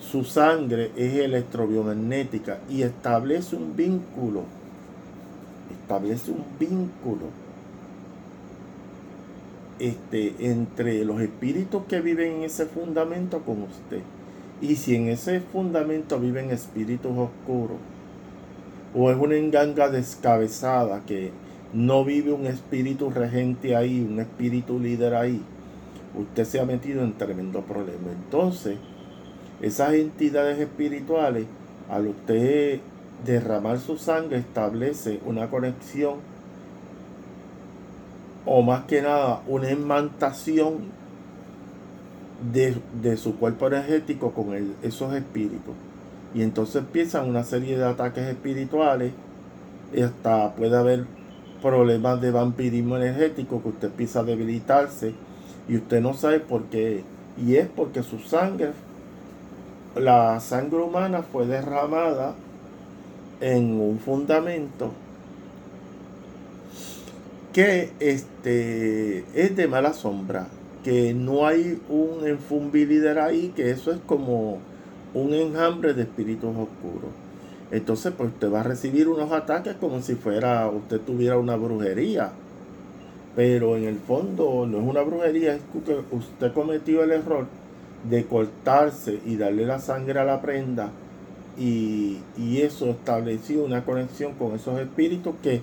su 0.00 0.22
sangre 0.22 0.92
es 0.96 1.14
electrobiomagnética 1.14 2.58
y 2.70 2.82
establece 2.82 3.56
un 3.56 3.74
vínculo, 3.74 4.42
establece 5.70 6.30
un 6.30 6.44
vínculo 6.58 7.26
este, 9.78 10.34
entre 10.38 11.04
los 11.04 11.20
espíritus 11.20 11.82
que 11.88 12.00
viven 12.00 12.36
en 12.36 12.42
ese 12.44 12.66
fundamento 12.66 13.40
con 13.40 13.62
usted. 13.62 14.00
Y 14.60 14.76
si 14.76 14.94
en 14.94 15.08
ese 15.08 15.40
fundamento 15.40 16.18
viven 16.18 16.50
espíritus 16.50 17.12
oscuros, 17.12 17.78
o 18.94 19.10
es 19.10 19.16
una 19.16 19.34
enganga 19.34 19.88
descabezada 19.88 21.02
que 21.04 21.32
no 21.72 22.04
vive 22.04 22.32
un 22.32 22.46
espíritu 22.46 23.10
regente 23.10 23.74
ahí, 23.74 24.06
un 24.08 24.20
espíritu 24.20 24.78
líder 24.78 25.14
ahí, 25.14 25.42
usted 26.16 26.44
se 26.44 26.60
ha 26.60 26.64
metido 26.64 27.02
en 27.02 27.14
tremendo 27.14 27.62
problema. 27.62 28.12
Entonces, 28.12 28.76
esas 29.60 29.94
entidades 29.94 30.58
espirituales, 30.60 31.46
al 31.90 32.06
usted 32.06 32.80
derramar 33.24 33.78
su 33.78 33.96
sangre, 33.96 34.38
establece 34.38 35.20
una 35.24 35.48
conexión 35.48 36.16
o 38.46 38.62
más 38.62 38.84
que 38.84 39.02
nada 39.02 39.40
una 39.46 39.70
imantación 39.70 40.92
de, 42.52 43.16
su 43.16 43.36
cuerpo 43.36 43.68
energético 43.68 44.32
con 44.32 44.54
esos 44.82 45.14
espíritus. 45.14 45.74
Y 46.34 46.42
entonces 46.42 46.76
empiezan 46.76 47.28
una 47.28 47.44
serie 47.44 47.78
de 47.78 47.84
ataques 47.84 48.24
espirituales. 48.24 49.12
Y 49.94 50.02
hasta 50.02 50.54
puede 50.54 50.76
haber 50.76 51.04
problemas 51.62 52.20
de 52.20 52.32
vampirismo 52.32 52.96
energético 52.96 53.62
que 53.62 53.68
usted 53.68 53.88
empieza 53.88 54.20
a 54.20 54.24
debilitarse 54.24 55.14
y 55.68 55.76
usted 55.76 56.00
no 56.00 56.14
sabe 56.14 56.40
por 56.40 56.64
qué. 56.64 57.04
Y 57.38 57.56
es 57.56 57.68
porque 57.68 58.02
su 58.02 58.18
sangre, 58.18 58.72
la 59.96 60.40
sangre 60.40 60.78
humana 60.78 61.22
fue 61.22 61.46
derramada 61.46 62.34
en 63.44 63.78
un 63.78 63.98
fundamento 63.98 64.90
que 67.52 67.92
este, 68.00 69.18
es 69.34 69.54
de 69.54 69.68
mala 69.68 69.92
sombra, 69.92 70.46
que 70.82 71.12
no 71.12 71.46
hay 71.46 71.78
un 71.90 72.26
enfumbilidad 72.26 73.18
ahí, 73.18 73.52
que 73.54 73.70
eso 73.70 73.92
es 73.92 73.98
como 74.06 74.60
un 75.12 75.34
enjambre 75.34 75.92
de 75.92 76.02
espíritus 76.04 76.56
oscuros. 76.56 77.10
Entonces, 77.70 78.14
pues 78.16 78.30
usted 78.30 78.50
va 78.50 78.60
a 78.60 78.62
recibir 78.62 79.08
unos 79.08 79.30
ataques 79.30 79.74
como 79.74 80.00
si 80.00 80.14
fuera, 80.14 80.66
usted 80.68 81.00
tuviera 81.00 81.36
una 81.38 81.56
brujería. 81.56 82.32
Pero 83.36 83.76
en 83.76 83.84
el 83.84 83.98
fondo 83.98 84.64
no 84.66 84.78
es 84.78 84.84
una 84.88 85.02
brujería, 85.02 85.56
es 85.56 85.60
que 85.84 86.16
usted 86.16 86.52
cometió 86.54 87.04
el 87.04 87.10
error 87.10 87.46
de 88.08 88.24
cortarse 88.24 89.20
y 89.26 89.36
darle 89.36 89.66
la 89.66 89.80
sangre 89.80 90.18
a 90.18 90.24
la 90.24 90.40
prenda. 90.40 90.90
Y, 91.56 92.18
y 92.36 92.62
eso 92.62 92.90
estableció 92.90 93.64
una 93.64 93.84
conexión 93.84 94.34
con 94.34 94.54
esos 94.54 94.80
espíritus 94.80 95.34
que 95.42 95.60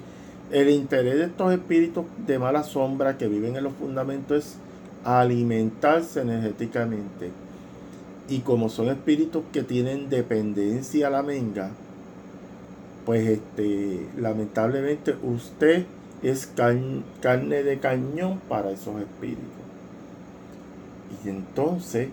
el 0.51 0.69
interés 0.69 1.15
de 1.15 1.25
estos 1.25 1.54
espíritus 1.54 2.06
de 2.25 2.39
mala 2.39 2.63
sombra 2.63 3.17
que 3.17 3.27
viven 3.27 3.56
en 3.56 3.63
los 3.63 3.73
fundamentos 3.73 4.38
es 4.38 4.56
alimentarse 5.04 6.21
energéticamente. 6.21 7.32
Y 8.30 8.39
como 8.39 8.69
son 8.69 8.89
espíritus 8.89 9.43
que 9.51 9.63
tienen 9.63 10.10
dependencia 10.10 11.08
a 11.08 11.10
la 11.10 11.23
menga, 11.23 11.71
pues 13.06 13.27
este, 13.27 14.08
lamentablemente 14.17 15.15
usted 15.23 15.86
es 16.21 16.47
carne 17.21 17.63
de 17.63 17.80
cañón 17.80 18.39
para 18.47 18.71
esos 18.71 19.01
espíritus. 19.01 19.43
Y 21.23 21.30
entonces, 21.30 22.10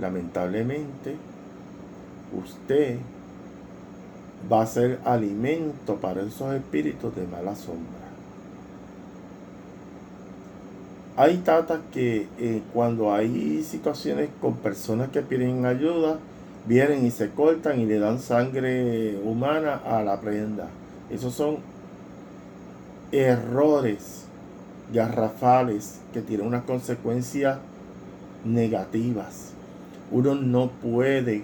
lamentablemente, 0.00 1.16
usted 2.32 2.98
va 4.50 4.62
a 4.62 4.66
ser 4.66 4.98
alimento 5.04 5.96
para 5.96 6.22
esos 6.22 6.54
espíritus 6.54 7.14
de 7.14 7.26
mala 7.26 7.54
sombra. 7.54 8.08
Hay 11.16 11.38
tatas 11.38 11.80
que 11.92 12.28
eh, 12.38 12.62
cuando 12.72 13.12
hay 13.12 13.64
situaciones 13.64 14.28
con 14.40 14.54
personas 14.54 15.08
que 15.08 15.20
piden 15.20 15.66
ayuda, 15.66 16.18
vienen 16.66 17.04
y 17.04 17.10
se 17.10 17.30
cortan 17.30 17.80
y 17.80 17.86
le 17.86 17.98
dan 17.98 18.20
sangre 18.20 19.18
humana 19.24 19.80
a 19.84 20.02
la 20.02 20.20
prenda. 20.20 20.68
Esos 21.10 21.34
son 21.34 21.56
errores 23.10 24.26
garrafales 24.92 26.00
que 26.12 26.20
tienen 26.20 26.46
unas 26.46 26.62
consecuencias 26.62 27.58
negativas. 28.44 29.52
Uno 30.12 30.34
no 30.34 30.70
puede 30.70 31.42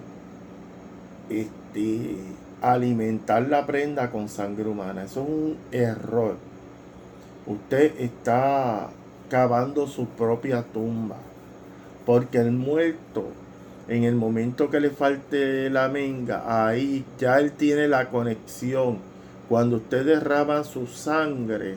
este, 1.30 2.16
alimentar 2.60 3.42
la 3.48 3.66
prenda 3.66 4.10
con 4.10 4.28
sangre 4.28 4.68
humana. 4.68 5.04
Eso 5.04 5.22
es 5.22 5.28
un 5.28 5.56
error. 5.70 6.36
Usted 7.46 8.00
está 8.00 8.90
cavando 9.28 9.86
su 9.86 10.06
propia 10.06 10.62
tumba. 10.62 11.16
Porque 12.06 12.38
el 12.38 12.52
muerto, 12.52 13.24
en 13.88 14.04
el 14.04 14.14
momento 14.14 14.70
que 14.70 14.80
le 14.80 14.90
falte 14.90 15.70
la 15.70 15.88
menga, 15.88 16.66
ahí 16.66 17.04
ya 17.18 17.38
él 17.38 17.52
tiene 17.52 17.88
la 17.88 18.10
conexión. 18.10 18.98
Cuando 19.48 19.76
usted 19.76 20.04
derrama 20.04 20.64
su 20.64 20.86
sangre 20.86 21.76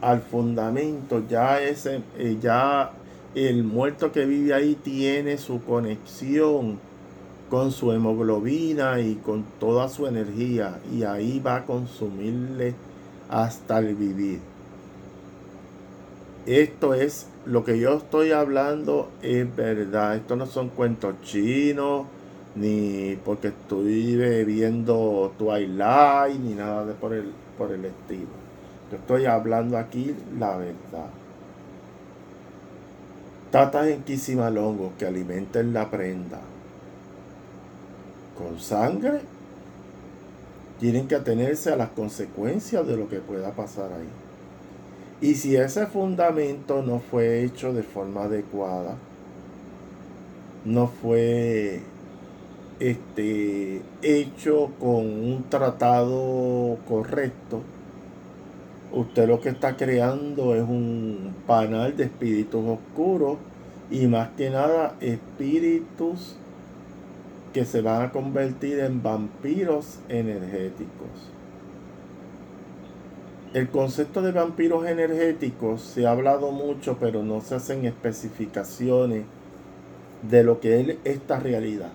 al 0.00 0.20
fundamento, 0.20 1.22
ya 1.28 1.60
ese, 1.60 2.02
eh, 2.18 2.36
ya 2.40 2.90
el 3.34 3.64
muerto 3.64 4.12
que 4.12 4.24
vive 4.24 4.54
ahí 4.54 4.74
tiene 4.74 5.38
su 5.38 5.62
conexión 5.62 6.78
con 7.50 7.70
su 7.70 7.92
hemoglobina 7.92 9.00
y 9.00 9.16
con 9.16 9.44
toda 9.60 9.88
su 9.88 10.06
energía 10.06 10.80
y 10.92 11.04
ahí 11.04 11.40
va 11.40 11.56
a 11.56 11.64
consumirle 11.64 12.74
hasta 13.28 13.78
el 13.78 13.94
vivir. 13.94 14.40
Esto 16.46 16.94
es 16.94 17.28
lo 17.44 17.64
que 17.64 17.78
yo 17.78 17.94
estoy 17.94 18.32
hablando 18.32 19.10
es 19.22 19.54
verdad. 19.54 20.16
Esto 20.16 20.36
no 20.36 20.46
son 20.46 20.68
cuentos 20.68 21.14
chinos 21.22 22.06
ni 22.54 23.18
porque 23.24 23.48
estoy 23.48 24.16
viendo 24.44 25.32
Twilight 25.38 26.40
ni 26.40 26.54
nada 26.54 26.86
de 26.86 26.94
por 26.94 27.12
el 27.12 27.32
por 27.58 27.72
el 27.72 27.84
estilo. 27.84 28.46
Yo 28.90 28.98
estoy 28.98 29.26
hablando 29.26 29.78
aquí 29.78 30.14
la 30.38 30.56
verdad. 30.56 31.10
Tatas 33.50 33.86
en 33.88 34.02
Quisimalongo 34.02 34.92
que 34.98 35.06
alimenten 35.06 35.72
la 35.72 35.90
prenda 35.90 36.40
con 38.38 38.60
sangre, 38.60 39.20
tienen 40.78 41.08
que 41.08 41.14
atenerse 41.14 41.72
a 41.72 41.76
las 41.76 41.88
consecuencias 41.90 42.86
de 42.86 42.96
lo 42.96 43.08
que 43.08 43.20
pueda 43.20 43.52
pasar 43.52 43.92
ahí. 43.92 44.08
Y 45.20 45.34
si 45.34 45.56
ese 45.56 45.86
fundamento 45.86 46.82
no 46.82 46.98
fue 46.98 47.42
hecho 47.42 47.72
de 47.72 47.82
forma 47.82 48.24
adecuada, 48.24 48.96
no 50.64 50.88
fue 50.88 51.80
este, 52.80 53.80
hecho 54.02 54.70
con 54.78 55.06
un 55.06 55.44
tratado 55.48 56.76
correcto, 56.86 57.62
usted 58.92 59.26
lo 59.26 59.40
que 59.40 59.48
está 59.48 59.76
creando 59.76 60.54
es 60.54 60.62
un 60.62 61.34
panal 61.46 61.96
de 61.96 62.04
espíritus 62.04 62.62
oscuros 62.66 63.38
y 63.90 64.06
más 64.06 64.30
que 64.36 64.50
nada 64.50 64.96
espíritus 65.00 66.36
que 67.56 67.64
se 67.64 67.80
van 67.80 68.02
a 68.02 68.12
convertir 68.12 68.80
en 68.80 69.02
vampiros 69.02 70.00
energéticos. 70.10 71.08
El 73.54 73.70
concepto 73.70 74.20
de 74.20 74.30
vampiros 74.30 74.84
energéticos 74.84 75.80
se 75.80 76.06
ha 76.06 76.10
hablado 76.10 76.52
mucho, 76.52 76.98
pero 77.00 77.22
no 77.22 77.40
se 77.40 77.54
hacen 77.54 77.86
especificaciones 77.86 79.24
de 80.28 80.44
lo 80.44 80.60
que 80.60 80.80
es 80.80 80.96
esta 81.04 81.40
realidad. 81.40 81.92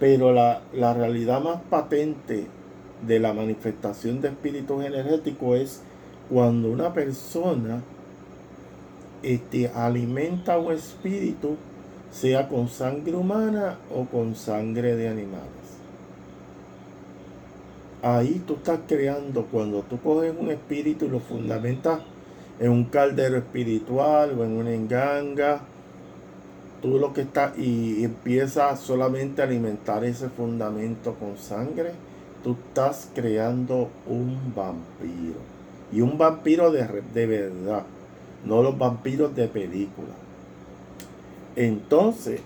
Pero 0.00 0.32
la, 0.32 0.62
la 0.72 0.94
realidad 0.94 1.42
más 1.42 1.60
patente 1.68 2.46
de 3.06 3.20
la 3.20 3.34
manifestación 3.34 4.22
de 4.22 4.28
espíritus 4.28 4.82
energéticos 4.82 5.58
es 5.58 5.82
cuando 6.30 6.70
una 6.70 6.94
persona 6.94 7.82
este, 9.22 9.68
alimenta 9.68 10.56
un 10.56 10.72
espíritu 10.72 11.58
sea 12.10 12.48
con 12.48 12.68
sangre 12.68 13.14
humana 13.14 13.78
o 13.94 14.04
con 14.04 14.34
sangre 14.34 14.96
de 14.96 15.08
animales. 15.08 15.48
Ahí 18.02 18.42
tú 18.46 18.54
estás 18.54 18.80
creando, 18.86 19.46
cuando 19.46 19.82
tú 19.82 20.00
coges 20.00 20.32
un 20.38 20.50
espíritu 20.50 21.06
y 21.06 21.08
lo 21.08 21.20
fundamentas 21.20 22.00
en 22.60 22.70
un 22.70 22.84
caldero 22.84 23.36
espiritual 23.36 24.38
o 24.38 24.44
en 24.44 24.52
una 24.52 24.72
enganga, 24.72 25.60
tú 26.80 26.98
lo 26.98 27.12
que 27.12 27.22
estás 27.22 27.58
y 27.58 28.04
empiezas 28.04 28.80
solamente 28.80 29.42
a 29.42 29.46
alimentar 29.46 30.04
ese 30.04 30.28
fundamento 30.28 31.14
con 31.14 31.36
sangre, 31.38 31.92
tú 32.44 32.52
estás 32.52 33.10
creando 33.14 33.88
un 34.06 34.54
vampiro. 34.54 35.40
Y 35.92 36.00
un 36.00 36.18
vampiro 36.18 36.70
de, 36.70 36.86
de 37.14 37.26
verdad, 37.26 37.82
no 38.44 38.62
los 38.62 38.78
vampiros 38.78 39.34
de 39.34 39.48
película. 39.48 40.27
Entonces, 41.56 42.40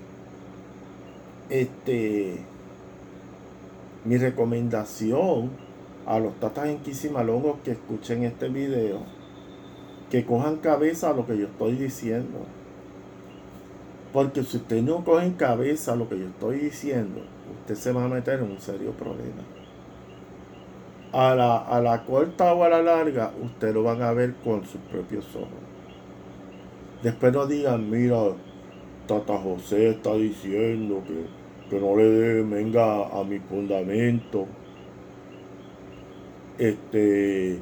este, 1.51 2.39
mi 4.05 4.17
recomendación 4.17 5.51
a 6.07 6.19
los 6.19 6.35
tatas 6.41 6.69
en 6.69 6.79
Quisimalongos 6.79 7.59
que 7.65 7.73
escuchen 7.73 8.25
este 8.25 8.49
video, 8.49 9.01
que 10.11 10.25
cojan 10.25 10.57
cabeza 10.57 11.11
a 11.11 11.13
lo 11.15 11.27
que 11.27 11.39
yo 11.39 11.47
estoy 11.47 11.77
diciendo. 11.77 12.41
Porque 14.13 14.43
si 14.43 14.59
usted 14.59 14.83
no 14.83 15.05
coge 15.05 15.27
en 15.27 15.33
cabeza 15.35 15.97
lo 15.97 16.09
que 16.09 16.19
yo 16.19 16.27
estoy 16.27 16.59
diciendo, 16.59 17.23
usted 17.61 17.75
se 17.75 17.93
va 17.93 18.05
a 18.05 18.09
meter 18.09 18.41
en 18.41 18.51
un 18.51 18.61
serio 18.61 18.93
problema. 18.93 19.43
A 21.13 21.35
la, 21.35 21.59
a 21.59 21.81
la 21.81 22.05
corta 22.05 22.53
o 22.55 22.65
a 22.65 22.69
la 22.69 22.83
larga, 22.83 23.33
usted 23.43 23.73
lo 23.73 23.83
van 23.83 24.03
a 24.03 24.13
ver 24.13 24.35
con 24.45 24.65
sus 24.65 24.81
propios 24.91 25.27
ojos. 25.37 25.49
Después 27.03 27.33
no 27.33 27.47
digan, 27.47 27.91
mira, 27.91 28.17
Tata 29.07 29.37
José 29.37 29.91
está 29.91 30.15
diciendo 30.15 31.03
que, 31.07 31.71
que 31.71 31.81
no 31.81 31.97
le 31.97 32.05
dé 32.05 32.43
venga 32.43 33.09
a 33.09 33.25
mi 33.25 33.39
fundamento. 33.39 34.47
Este, 36.59 37.59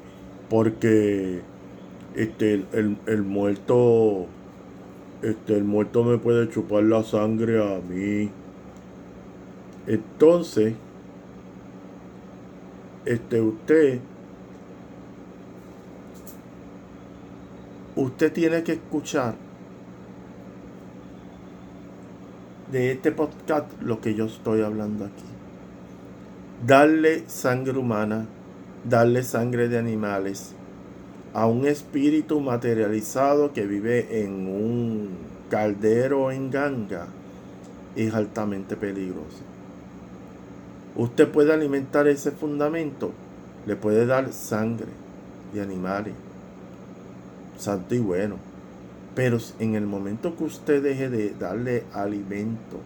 porque 0.48 1.40
este, 2.14 2.54
el, 2.72 2.98
el, 3.06 3.22
muerto, 3.22 4.26
este, 5.22 5.56
el 5.56 5.64
muerto 5.64 6.04
me 6.04 6.18
puede 6.18 6.50
chupar 6.50 6.82
la 6.82 7.02
sangre 7.02 7.62
a 7.62 7.80
mí. 7.80 8.30
Entonces, 9.86 10.74
este, 13.06 13.40
usted, 13.40 14.00
usted 17.96 18.32
tiene 18.32 18.62
que 18.62 18.72
escuchar 18.72 19.49
de 22.70 22.92
este 22.92 23.10
podcast 23.10 23.66
lo 23.82 24.00
que 24.00 24.14
yo 24.14 24.26
estoy 24.26 24.62
hablando 24.62 25.04
aquí. 25.04 25.24
Darle 26.66 27.24
sangre 27.28 27.76
humana, 27.76 28.26
darle 28.88 29.22
sangre 29.22 29.68
de 29.68 29.78
animales 29.78 30.54
a 31.32 31.46
un 31.46 31.66
espíritu 31.66 32.40
materializado 32.40 33.52
que 33.52 33.66
vive 33.66 34.24
en 34.24 34.46
un 34.46 35.10
caldero 35.48 36.30
en 36.30 36.50
ganga 36.50 37.06
es 37.96 38.14
altamente 38.14 38.76
peligroso. 38.76 39.42
Usted 40.96 41.28
puede 41.28 41.52
alimentar 41.52 42.06
ese 42.08 42.30
fundamento, 42.30 43.12
le 43.66 43.76
puede 43.76 44.06
dar 44.06 44.32
sangre 44.32 44.88
de 45.54 45.60
animales, 45.60 46.14
santo 47.56 47.94
y 47.94 47.98
bueno 47.98 48.49
pero 49.14 49.38
en 49.58 49.74
el 49.74 49.86
momento 49.86 50.36
que 50.36 50.44
usted 50.44 50.82
deje 50.82 51.08
de 51.08 51.34
darle 51.34 51.84
alimento, 51.92 52.78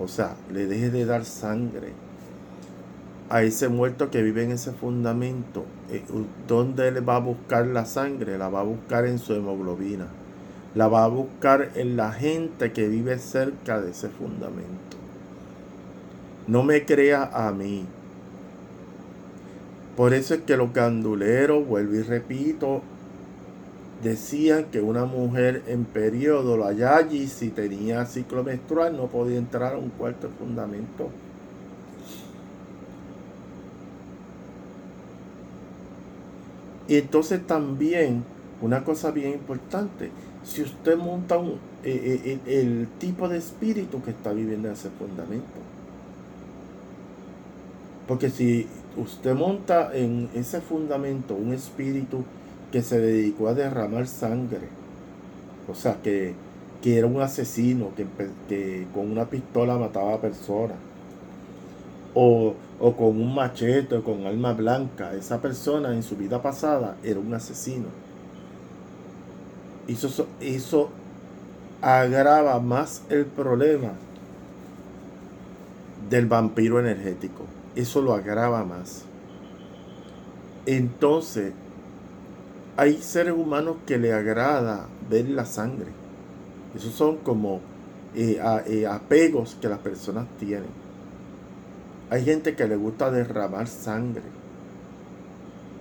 o 0.00 0.08
sea, 0.08 0.36
le 0.52 0.66
deje 0.66 0.90
de 0.90 1.04
dar 1.04 1.24
sangre 1.24 1.92
a 3.30 3.42
ese 3.42 3.68
muerto 3.68 4.10
que 4.10 4.22
vive 4.22 4.44
en 4.44 4.52
ese 4.52 4.72
fundamento, 4.72 5.64
eh, 5.90 6.02
¿dónde 6.46 6.90
le 6.90 7.00
va 7.00 7.16
a 7.16 7.20
buscar 7.20 7.66
la 7.66 7.84
sangre? 7.84 8.38
La 8.38 8.48
va 8.48 8.60
a 8.60 8.64
buscar 8.64 9.06
en 9.06 9.18
su 9.18 9.34
hemoglobina. 9.34 10.06
La 10.74 10.88
va 10.88 11.04
a 11.04 11.08
buscar 11.08 11.70
en 11.74 11.96
la 11.96 12.12
gente 12.12 12.72
que 12.72 12.88
vive 12.88 13.18
cerca 13.18 13.80
de 13.80 13.90
ese 13.90 14.08
fundamento. 14.08 14.96
No 16.46 16.62
me 16.62 16.84
crea 16.86 17.30
a 17.32 17.52
mí. 17.52 17.84
Por 19.96 20.14
eso 20.14 20.34
es 20.34 20.42
que 20.42 20.56
los 20.56 20.72
ganduleros, 20.72 21.66
vuelvo 21.66 21.96
y 21.96 22.02
repito, 22.02 22.82
decían 24.02 24.66
que 24.66 24.80
una 24.80 25.04
mujer 25.04 25.62
en 25.66 25.84
periodo, 25.84 26.56
la 26.56 26.72
yayi, 26.72 27.26
si 27.26 27.48
tenía 27.50 28.04
ciclo 28.06 28.44
menstrual, 28.44 28.96
no 28.96 29.06
podía 29.06 29.38
entrar 29.38 29.74
a 29.74 29.78
un 29.78 29.90
cuarto 29.90 30.28
fundamento. 30.38 31.10
Y 36.86 36.96
entonces 36.96 37.46
también, 37.46 38.24
una 38.62 38.82
cosa 38.84 39.10
bien 39.10 39.32
importante, 39.32 40.10
si 40.42 40.62
usted 40.62 40.96
monta 40.96 41.36
un, 41.36 41.58
eh, 41.84 42.22
eh, 42.24 42.38
el, 42.46 42.52
el 42.52 42.88
tipo 42.98 43.28
de 43.28 43.38
espíritu 43.38 44.02
que 44.02 44.10
está 44.10 44.32
viviendo 44.32 44.68
en 44.68 44.74
ese 44.74 44.88
fundamento. 44.90 45.46
Porque 48.06 48.30
si 48.30 48.66
usted 48.96 49.34
monta 49.34 49.94
en 49.94 50.30
ese 50.34 50.62
fundamento 50.62 51.34
un 51.34 51.52
espíritu 51.52 52.24
que 52.72 52.82
se 52.82 52.98
dedicó 52.98 53.48
a 53.48 53.54
derramar 53.54 54.06
sangre. 54.06 54.68
O 55.70 55.74
sea, 55.74 55.96
que, 56.02 56.34
que 56.82 56.98
era 56.98 57.06
un 57.06 57.20
asesino 57.20 57.90
que, 57.96 58.06
que 58.48 58.86
con 58.94 59.10
una 59.10 59.26
pistola 59.26 59.76
mataba 59.76 60.14
a 60.14 60.20
personas 60.20 60.76
o, 62.14 62.54
con 62.96 63.20
un 63.20 63.34
machete 63.34 63.96
o 63.96 64.04
con 64.04 64.26
arma 64.26 64.52
blanca. 64.52 65.14
Esa 65.14 65.40
persona 65.40 65.92
en 65.92 66.02
su 66.02 66.16
vida 66.16 66.42
pasada 66.42 66.96
era 67.02 67.20
un 67.20 67.32
asesino. 67.34 67.86
Eso, 69.86 70.26
eso 70.40 70.90
agrava 71.80 72.58
más 72.60 73.02
el 73.08 73.24
problema 73.24 73.92
del 76.10 76.26
vampiro 76.26 76.80
energético. 76.80 77.44
Eso 77.76 78.02
lo 78.02 78.14
agrava 78.14 78.64
más. 78.64 79.04
Entonces, 80.66 81.52
hay 82.78 82.98
seres 83.02 83.34
humanos 83.34 83.78
que 83.86 83.98
le 83.98 84.12
agrada 84.12 84.86
ver 85.10 85.28
la 85.28 85.44
sangre. 85.46 85.88
Esos 86.76 86.94
son 86.94 87.16
como 87.16 87.60
eh, 88.14 88.40
eh, 88.68 88.86
apegos 88.86 89.56
que 89.60 89.68
las 89.68 89.80
personas 89.80 90.28
tienen. 90.38 90.70
Hay 92.08 92.24
gente 92.24 92.54
que 92.54 92.68
le 92.68 92.76
gusta 92.76 93.10
derramar 93.10 93.66
sangre, 93.66 94.22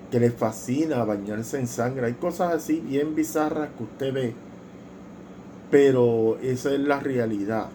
que 0.09 0.19
le 0.19 0.31
fascina 0.31 1.03
bañarse 1.03 1.59
en 1.59 1.67
sangre. 1.67 2.07
Hay 2.07 2.13
cosas 2.13 2.51
así 2.51 2.79
bien 2.79 3.13
bizarras 3.13 3.69
que 3.77 3.83
usted 3.83 4.11
ve, 4.11 4.33
pero 5.69 6.39
esa 6.41 6.73
es 6.73 6.79
la 6.79 6.99
realidad. 6.99 7.67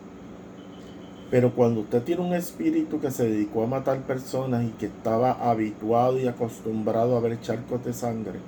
Pero 1.30 1.54
cuando 1.54 1.82
usted 1.82 2.02
tiene 2.02 2.22
un 2.22 2.34
espíritu 2.34 3.00
que 3.00 3.12
se 3.12 3.28
dedicó 3.28 3.62
a 3.62 3.68
matar 3.68 4.00
personas 4.00 4.64
y 4.64 4.70
que 4.70 4.86
estaba 4.86 5.48
habituado 5.48 6.18
y 6.18 6.26
acostumbrado 6.26 7.16
a 7.16 7.20
ver 7.20 7.40
charcos 7.40 7.84
de 7.84 7.92
sangre 7.92 8.40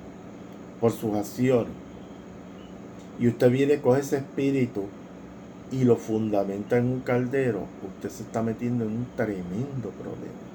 por 0.79 0.91
sus 0.91 1.15
acciones, 1.15 1.71
y 3.19 3.27
usted 3.27 3.49
viene 3.49 3.79
con 3.81 3.97
ese 3.97 4.17
espíritu 4.17 4.83
y 5.71 5.83
lo 5.83 5.95
fundamenta 5.95 6.77
en 6.77 6.85
un 6.85 6.99
caldero, 6.99 7.61
usted 7.95 8.09
se 8.09 8.23
está 8.23 8.43
metiendo 8.43 8.85
en 8.85 8.91
un 8.91 9.07
tremendo 9.15 9.89
problema. 9.89 10.45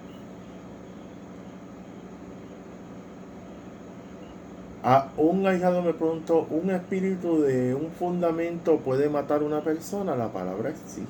A 4.83 5.09
un 5.19 5.47
ahijado 5.47 5.83
me 5.83 5.93
preguntó, 5.93 6.47
¿un 6.51 6.71
espíritu 6.71 7.43
de 7.43 7.75
un 7.75 7.91
fundamento 7.91 8.79
puede 8.79 9.11
matar 9.11 9.43
a 9.43 9.45
una 9.45 9.61
persona? 9.61 10.17
La 10.17 10.29
palabra 10.29 10.71
es 10.71 10.77
sí. 10.87 11.03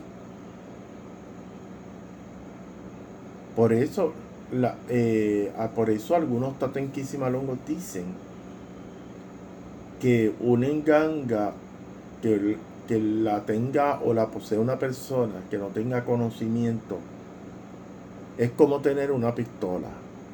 Por 3.54 3.72
eso, 3.72 4.12
la, 4.50 4.74
eh, 4.88 5.52
por 5.76 5.90
eso 5.90 6.16
algunos 6.16 6.58
tatenquisimalongos 6.58 7.58
dicen 7.66 8.06
que 10.00 10.34
una 10.40 10.66
enganga 10.66 11.52
que, 12.22 12.56
que 12.88 12.98
la 12.98 13.44
tenga 13.44 14.00
o 14.00 14.14
la 14.14 14.28
posee 14.28 14.58
una 14.58 14.78
persona 14.78 15.34
que 15.50 15.58
no 15.58 15.66
tenga 15.66 16.04
conocimiento 16.04 16.98
es 18.38 18.50
como 18.52 18.80
tener 18.80 19.12
una 19.12 19.34
pistola 19.34 19.88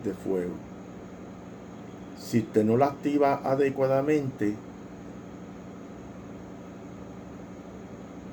de 0.05 0.13
fuego. 0.15 0.55
Si 2.19 2.39
usted 2.39 2.65
no 2.65 2.77
la 2.77 2.87
activa 2.87 3.41
adecuadamente, 3.45 4.55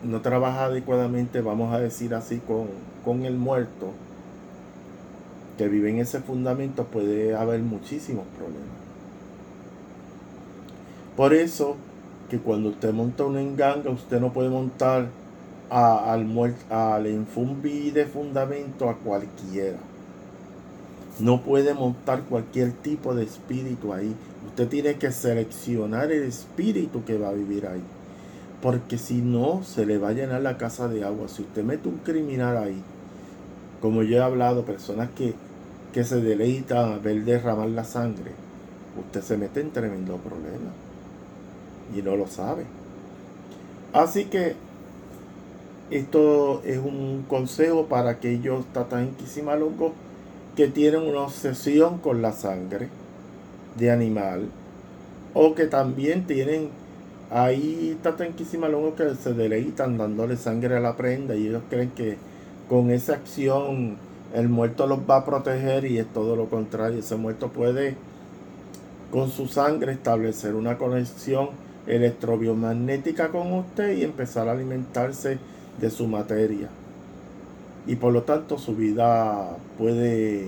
no 0.03 0.21
trabaja 0.21 0.65
adecuadamente, 0.65 1.41
vamos 1.41 1.73
a 1.73 1.79
decir 1.79 2.13
así, 2.13 2.37
con, 2.37 2.67
con 3.03 3.25
el 3.25 3.35
muerto, 3.35 3.91
que 5.57 5.67
vive 5.67 5.89
en 5.89 5.99
ese 5.99 6.19
fundamento, 6.19 6.85
puede 6.85 7.35
haber 7.35 7.61
muchísimos 7.61 8.25
problemas. 8.37 8.82
Por 11.15 11.33
eso 11.35 11.75
que 12.29 12.39
cuando 12.39 12.69
usted 12.69 12.91
monta 12.91 13.23
una 13.23 13.39
enganga, 13.39 13.91
usted 13.91 14.19
no 14.19 14.33
puede 14.33 14.49
montar 14.49 15.09
al, 15.69 16.27
al 16.71 17.07
infumbi 17.07 17.91
de 17.91 18.05
fundamento 18.05 18.89
a 18.89 18.97
cualquiera. 18.97 19.77
No 21.19 21.41
puede 21.41 21.75
montar 21.75 22.23
cualquier 22.23 22.71
tipo 22.71 23.13
de 23.13 23.25
espíritu 23.25 23.93
ahí. 23.93 24.15
Usted 24.47 24.67
tiene 24.67 24.95
que 24.95 25.11
seleccionar 25.11 26.11
el 26.11 26.23
espíritu 26.23 27.05
que 27.05 27.19
va 27.19 27.29
a 27.29 27.33
vivir 27.33 27.67
ahí. 27.67 27.83
Porque 28.63 28.97
si 28.97 29.21
no, 29.21 29.61
se 29.63 29.85
le 29.85 29.99
va 29.99 30.09
a 30.09 30.13
llenar 30.13 30.41
la 30.41 30.57
casa 30.57 30.87
de 30.87 31.03
agua. 31.03 31.27
Si 31.27 31.43
usted 31.43 31.63
mete 31.63 31.89
un 31.89 31.97
criminal 31.97 32.57
ahí, 32.57 32.81
como 33.81 34.01
yo 34.01 34.17
he 34.17 34.21
hablado, 34.21 34.65
personas 34.65 35.09
que, 35.15 35.35
que 35.93 36.03
se 36.03 36.21
deleitan 36.21 36.93
a 36.93 36.97
ver 36.97 37.23
derramar 37.23 37.69
la 37.69 37.83
sangre, 37.83 38.31
usted 38.99 39.21
se 39.21 39.37
mete 39.37 39.61
en 39.61 39.69
tremendo 39.69 40.17
problema 40.17 40.71
y 41.95 42.01
no 42.01 42.15
lo 42.15 42.27
sabe. 42.27 42.65
Así 43.93 44.25
que 44.25 44.55
esto 45.91 46.61
es 46.65 46.79
un 46.79 47.25
consejo 47.27 47.85
para 47.85 48.11
aquellos 48.11 48.65
tatanquisimalongos 48.73 49.91
que 50.55 50.67
tienen 50.67 51.01
una 51.01 51.21
obsesión 51.21 51.99
con 51.99 52.21
la 52.21 52.31
sangre 52.31 52.89
de 53.77 53.91
animal 53.91 54.49
o 55.33 55.55
que 55.55 55.65
también 55.65 56.25
tienen 56.25 56.69
ahí 57.29 57.97
tatanquisimalongos 58.01 58.93
que 58.93 59.15
se 59.15 59.33
deleitan 59.33 59.97
dándole 59.97 60.37
sangre 60.37 60.77
a 60.77 60.79
la 60.79 60.95
prenda 60.95 61.35
y 61.35 61.47
ellos 61.47 61.63
creen 61.69 61.91
que 61.91 62.17
con 62.69 62.91
esa 62.91 63.13
acción 63.13 63.97
el 64.33 64.49
muerto 64.49 64.87
los 64.87 64.99
va 64.99 65.17
a 65.17 65.25
proteger 65.25 65.85
y 65.85 65.99
es 65.99 66.07
todo 66.11 66.35
lo 66.35 66.49
contrario. 66.49 66.99
Ese 66.99 67.15
muerto 67.15 67.49
puede 67.49 67.95
con 69.11 69.29
su 69.29 69.47
sangre 69.47 69.93
establecer 69.93 70.55
una 70.55 70.77
conexión 70.77 71.49
electrobiomagnética 71.87 73.29
con 73.29 73.51
usted 73.53 73.97
y 73.97 74.03
empezar 74.03 74.47
a 74.47 74.53
alimentarse 74.53 75.37
de 75.79 75.89
su 75.89 76.07
materia. 76.07 76.69
Y 77.85 77.95
por 77.95 78.13
lo 78.13 78.23
tanto 78.23 78.57
su 78.57 78.75
vida 78.75 79.57
puede 79.77 80.45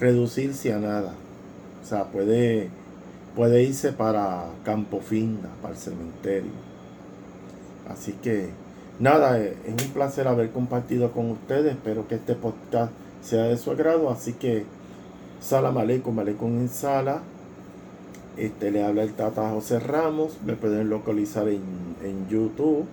reducirse 0.00 0.72
a 0.72 0.78
nada. 0.78 1.14
O 1.82 1.86
sea, 1.86 2.04
puede, 2.04 2.68
puede 3.36 3.62
irse 3.62 3.92
para 3.92 4.46
Campo 4.64 5.00
Finda, 5.00 5.48
para 5.60 5.74
el 5.74 5.80
cementerio. 5.80 6.50
Así 7.88 8.12
que 8.12 8.50
nada, 8.98 9.38
es 9.38 9.54
un 9.66 9.92
placer 9.92 10.26
haber 10.26 10.50
compartido 10.50 11.12
con 11.12 11.30
ustedes. 11.30 11.72
Espero 11.72 12.08
que 12.08 12.16
este 12.16 12.34
podcast 12.34 12.92
sea 13.22 13.44
de 13.44 13.56
su 13.56 13.70
agrado. 13.70 14.10
Así 14.10 14.32
que 14.32 14.64
salam 15.40 15.78
aleikum, 15.78 16.18
aleikum 16.18 16.58
en 16.58 16.68
sala. 16.68 17.22
Este 18.36 18.70
le 18.70 18.82
habla 18.82 19.02
el 19.02 19.12
Tata 19.12 19.50
José 19.50 19.78
Ramos. 19.78 20.38
Me 20.44 20.54
pueden 20.54 20.88
localizar 20.88 21.48
en, 21.48 21.62
en 22.02 22.28
YouTube 22.28 22.86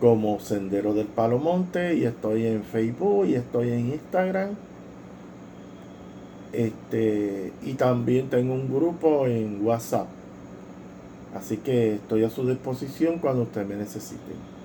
como 0.00 0.40
Sendero 0.40 0.94
del 0.94 1.06
Palo 1.06 1.38
Monte. 1.38 1.94
Y 1.96 2.04
estoy 2.04 2.46
en 2.46 2.62
Facebook 2.62 3.26
y 3.26 3.34
estoy 3.34 3.70
en 3.70 3.92
Instagram. 3.92 4.50
Este, 6.52 7.52
y 7.62 7.74
también 7.74 8.30
tengo 8.30 8.54
un 8.54 8.72
grupo 8.72 9.26
en 9.26 9.64
WhatsApp. 9.64 10.06
Así 11.34 11.58
que 11.58 11.96
estoy 11.96 12.24
a 12.24 12.30
su 12.30 12.48
disposición 12.48 13.18
cuando 13.18 13.42
ustedes 13.42 13.68
me 13.68 13.76
necesiten. 13.76 14.55